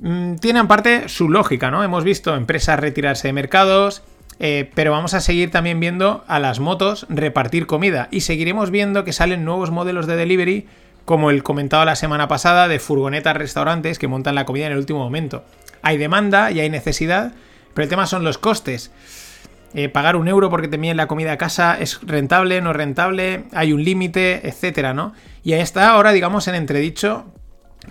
mm, 0.00 0.36
tiene 0.36 0.60
en 0.60 0.68
parte 0.68 1.08
su 1.08 1.28
lógica, 1.28 1.70
¿no? 1.70 1.82
Hemos 1.82 2.04
visto 2.04 2.34
empresas 2.34 2.80
retirarse 2.80 3.28
de 3.28 3.32
mercados, 3.32 4.02
eh, 4.38 4.70
pero 4.74 4.90
vamos 4.90 5.14
a 5.14 5.20
seguir 5.20 5.50
también 5.50 5.80
viendo 5.80 6.24
a 6.28 6.38
las 6.38 6.60
motos 6.60 7.06
repartir 7.08 7.66
comida 7.66 8.08
y 8.10 8.20
seguiremos 8.20 8.70
viendo 8.70 9.04
que 9.04 9.14
salen 9.14 9.44
nuevos 9.44 9.70
modelos 9.70 10.06
de 10.06 10.16
delivery 10.16 10.66
como 11.06 11.30
el 11.30 11.44
comentado 11.44 11.84
la 11.84 11.96
semana 11.96 12.28
pasada 12.28 12.68
de 12.68 12.80
furgonetas 12.80 13.36
restaurantes 13.36 13.98
que 13.98 14.08
montan 14.08 14.34
la 14.34 14.44
comida 14.44 14.66
en 14.66 14.72
el 14.72 14.78
último 14.78 14.98
momento. 14.98 15.44
Hay 15.80 15.98
demanda 15.98 16.50
y 16.50 16.58
hay 16.58 16.68
necesidad, 16.68 17.32
pero 17.72 17.84
el 17.84 17.88
tema 17.88 18.06
son 18.06 18.24
los 18.24 18.38
costes. 18.38 18.90
Eh, 19.72 19.88
pagar 19.88 20.16
un 20.16 20.26
euro 20.26 20.50
porque 20.50 20.66
te 20.66 20.74
envíen 20.74 20.96
la 20.96 21.06
comida 21.06 21.32
a 21.32 21.38
casa 21.38 21.78
es 21.78 22.00
rentable, 22.02 22.60
no 22.60 22.72
rentable, 22.72 23.44
hay 23.52 23.72
un 23.72 23.84
límite, 23.84 24.48
etcétera, 24.48 24.94
¿no? 24.94 25.12
Y 25.44 25.52
ahí 25.52 25.60
está 25.60 25.90
ahora, 25.90 26.10
digamos, 26.10 26.48
en 26.48 26.56
entredicho 26.56 27.26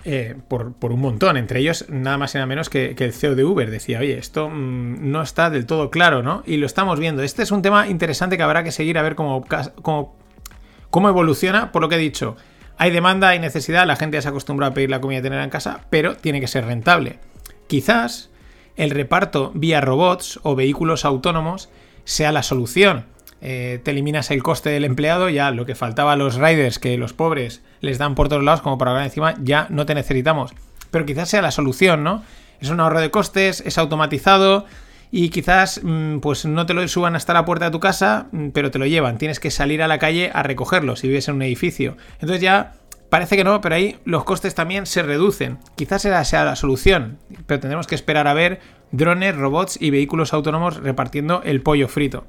eh, 0.04 0.34
por, 0.48 0.74
un 0.82 1.00
montón, 1.00 1.38
entre 1.38 1.60
ellos 1.60 1.86
nada 1.88 2.18
más 2.18 2.34
y 2.34 2.38
nada 2.38 2.46
menos 2.46 2.68
que, 2.68 2.94
el 2.98 3.12
CEO 3.14 3.34
de 3.34 3.44
Uber 3.44 3.70
decía, 3.70 4.00
oye, 4.00 4.18
esto 4.18 4.50
mm, 4.50 5.10
no 5.10 5.22
está 5.22 5.48
del 5.48 5.64
todo 5.64 5.90
claro, 5.90 6.22
¿no? 6.22 6.42
Y 6.44 6.58
lo 6.58 6.66
estamos 6.66 7.00
viendo. 7.00 7.22
Este 7.22 7.42
es 7.42 7.50
un 7.50 7.62
tema 7.62 7.88
interesante 7.88 8.36
que 8.36 8.42
habrá 8.42 8.62
que 8.62 8.72
seguir 8.72 8.98
a 8.98 9.02
ver 9.02 9.14
cómo, 9.14 9.42
cómo, 9.80 10.16
cómo 10.90 11.08
evoluciona, 11.08 11.72
por 11.72 11.80
lo 11.80 11.88
que 11.88 11.94
he 11.94 11.98
dicho 11.98 12.36
Hay 12.78 12.90
demanda, 12.90 13.28
hay 13.28 13.38
necesidad, 13.38 13.86
la 13.86 13.96
gente 13.96 14.20
se 14.20 14.28
acostumbra 14.28 14.68
a 14.68 14.74
pedir 14.74 14.90
la 14.90 15.00
comida 15.00 15.20
y 15.20 15.22
tenerla 15.22 15.44
en 15.44 15.50
casa, 15.50 15.86
pero 15.88 16.16
tiene 16.16 16.40
que 16.40 16.48
ser 16.48 16.66
rentable. 16.66 17.18
Quizás 17.68 18.30
el 18.76 18.90
reparto 18.90 19.50
vía 19.54 19.80
robots 19.80 20.38
o 20.42 20.54
vehículos 20.54 21.04
autónomos 21.04 21.70
sea 22.04 22.32
la 22.32 22.42
solución. 22.42 23.06
Eh, 23.40 23.80
te 23.82 23.90
eliminas 23.90 24.30
el 24.30 24.42
coste 24.42 24.70
del 24.70 24.84
empleado, 24.84 25.28
ya 25.28 25.50
lo 25.50 25.66
que 25.66 25.74
faltaba 25.74 26.12
a 26.12 26.16
los 26.16 26.36
riders 26.36 26.78
que 26.78 26.96
los 26.98 27.12
pobres 27.12 27.62
les 27.80 27.98
dan 27.98 28.14
por 28.14 28.28
todos 28.28 28.42
lados 28.42 28.60
como 28.60 28.78
para 28.78 28.92
ganar 28.92 29.06
encima, 29.06 29.34
ya 29.42 29.66
no 29.70 29.86
te 29.86 29.94
necesitamos. 29.94 30.52
Pero 30.90 31.06
quizás 31.06 31.28
sea 31.28 31.42
la 31.42 31.50
solución, 31.50 32.04
¿no? 32.04 32.22
Es 32.60 32.70
un 32.70 32.80
ahorro 32.80 33.00
de 33.00 33.10
costes, 33.10 33.62
es 33.66 33.78
automatizado 33.78 34.66
y 35.10 35.28
quizás 35.30 35.80
mm, 35.82 36.18
pues 36.18 36.44
no 36.46 36.66
te 36.66 36.74
lo 36.74 36.86
suban 36.88 37.16
hasta 37.16 37.32
la 37.32 37.44
puerta 37.44 37.66
de 37.66 37.70
tu 37.70 37.80
casa, 37.80 38.28
mm, 38.32 38.48
pero 38.48 38.70
te 38.70 38.78
lo 38.78 38.86
llevan. 38.86 39.18
Tienes 39.18 39.40
que 39.40 39.50
salir 39.50 39.82
a 39.82 39.88
la 39.88 39.98
calle 39.98 40.30
a 40.32 40.42
recogerlo 40.42 40.96
si 40.96 41.08
vives 41.08 41.28
en 41.28 41.36
un 41.36 41.42
edificio. 41.42 41.96
Entonces 42.20 42.40
ya 42.40 42.74
Parece 43.08 43.36
que 43.36 43.44
no, 43.44 43.60
pero 43.60 43.76
ahí 43.76 43.98
los 44.04 44.24
costes 44.24 44.54
también 44.54 44.84
se 44.84 45.02
reducen. 45.02 45.58
Quizás 45.76 46.04
esa 46.04 46.24
sea 46.24 46.44
la 46.44 46.56
solución, 46.56 47.18
pero 47.46 47.60
tendremos 47.60 47.86
que 47.86 47.94
esperar 47.94 48.26
a 48.26 48.34
ver 48.34 48.60
drones, 48.90 49.36
robots 49.36 49.80
y 49.80 49.90
vehículos 49.90 50.32
autónomos 50.32 50.76
repartiendo 50.76 51.40
el 51.44 51.62
pollo 51.62 51.88
frito. 51.88 52.26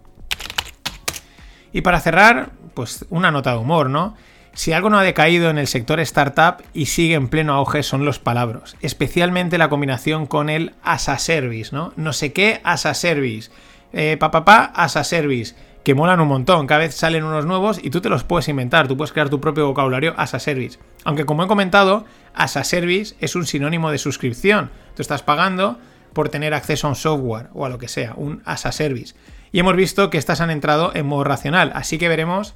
Y 1.74 1.82
para 1.82 2.00
cerrar, 2.00 2.52
pues 2.74 3.06
una 3.10 3.32
nota 3.32 3.52
de 3.52 3.58
humor, 3.58 3.90
¿no? 3.90 4.16
Si 4.58 4.74
algo 4.74 4.90
no 4.90 4.98
ha 4.98 5.04
decaído 5.04 5.52
en 5.52 5.60
el 5.60 5.68
sector 5.68 6.00
startup 6.00 6.64
y 6.74 6.88
sigue 6.88 7.14
en 7.14 7.28
pleno 7.28 7.54
auge 7.54 7.84
son 7.84 8.06
los 8.06 8.18
palabras, 8.18 8.76
especialmente 8.82 9.60
la 9.60 9.70
combinación 9.70 10.26
con 10.26 10.50
el 10.50 10.74
as 10.82 11.10
a 11.10 11.20
service, 11.20 11.76
¿no? 11.76 11.94
No 11.96 12.12
sé 12.12 12.34
qué 12.34 12.60
as 12.64 12.88
a 12.88 12.96
service, 12.96 13.52
eh, 13.94 14.18
papá 14.20 14.72
as 14.74 14.98
a 14.98 15.04
service, 15.04 15.54
que 15.84 15.94
molan 15.94 16.22
un 16.22 16.28
montón, 16.28 16.66
cada 16.66 16.80
vez 16.80 16.96
salen 16.96 17.24
unos 17.24 17.46
nuevos 17.46 17.80
y 17.80 17.92
tú 17.92 18.02
te 18.02 18.10
los 18.10 18.24
puedes 18.24 18.48
inventar, 18.48 18.88
tú 18.88 18.98
puedes 18.98 19.12
crear 19.12 19.30
tu 19.30 19.40
propio 19.40 19.68
vocabulario 19.68 20.16
as 20.18 20.34
a 20.34 20.40
service. 20.40 20.80
Aunque 21.04 21.26
como 21.26 21.44
he 21.44 21.48
comentado, 21.48 22.06
as 22.34 22.58
a 22.58 22.64
service 22.64 23.16
es 23.20 23.36
un 23.36 23.46
sinónimo 23.46 23.92
de 23.92 24.00
suscripción, 24.00 24.72
tú 24.96 25.04
estás 25.04 25.22
pagando 25.22 25.78
por 26.14 26.30
tener 26.30 26.56
acceso 26.56 26.88
a 26.88 26.90
un 26.90 26.96
software 26.96 27.50
o 27.54 27.64
a 27.64 27.70
lo 27.70 27.78
que 27.78 27.88
sea, 27.88 28.14
un 28.16 28.42
as 28.44 28.66
a 28.66 28.72
service. 28.72 29.14
Y 29.52 29.60
hemos 29.60 29.76
visto 29.76 30.10
que 30.10 30.18
estas 30.18 30.42
han 30.42 30.50
entrado 30.50 30.94
en 30.96 31.06
modo 31.06 31.26
racional, 31.26 31.72
así 31.76 32.00
que 32.00 32.10
veremos 32.10 32.56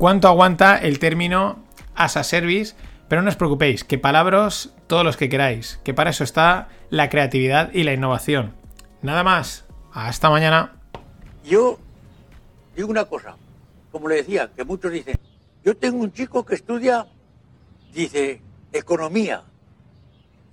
cuánto 0.00 0.28
aguanta 0.28 0.78
el 0.78 0.98
término 0.98 1.62
as 1.94 2.16
a 2.16 2.24
service, 2.24 2.74
pero 3.06 3.20
no 3.20 3.28
os 3.28 3.36
preocupéis, 3.36 3.84
que 3.84 3.98
palabras 3.98 4.72
todos 4.86 5.04
los 5.04 5.18
que 5.18 5.28
queráis, 5.28 5.78
que 5.84 5.92
para 5.92 6.08
eso 6.08 6.24
está 6.24 6.70
la 6.88 7.10
creatividad 7.10 7.70
y 7.74 7.84
la 7.84 7.92
innovación. 7.92 8.54
Nada 9.02 9.22
más, 9.24 9.66
hasta 9.92 10.30
mañana. 10.30 10.80
Yo 11.44 11.78
digo 12.74 12.88
una 12.88 13.04
cosa, 13.04 13.36
como 13.92 14.08
le 14.08 14.14
decía, 14.14 14.50
que 14.56 14.64
muchos 14.64 14.90
dicen, 14.90 15.18
yo 15.62 15.76
tengo 15.76 15.98
un 15.98 16.14
chico 16.14 16.46
que 16.46 16.54
estudia, 16.54 17.06
dice, 17.92 18.40
economía. 18.72 19.42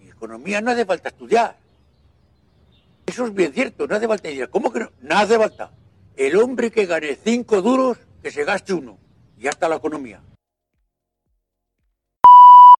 Economía 0.06 0.60
no 0.60 0.72
hace 0.72 0.84
falta 0.84 1.08
estudiar. 1.08 1.56
Eso 3.06 3.25
es 3.25 3.34
bien 3.34 3.54
cierto, 3.54 3.88
no 3.88 3.96
hace 3.96 4.10
falta 4.10 4.27
estudiar. 4.27 4.50
¿Cómo 4.50 4.74
que 4.74 4.82
no? 4.82 4.92
No 5.04 5.18
hace 5.18 5.38
falta. 5.38 5.72
El 6.18 6.36
hombre 6.36 6.70
que 6.70 6.86
gane 6.86 7.18
cinco 7.24 7.62
duros, 7.62 7.98
que 8.22 8.30
se 8.30 8.44
gaste 8.44 8.74
uno 8.74 9.07
y 9.38 9.48
hasta 9.48 9.70
la 9.70 9.75
economía. 9.75 10.22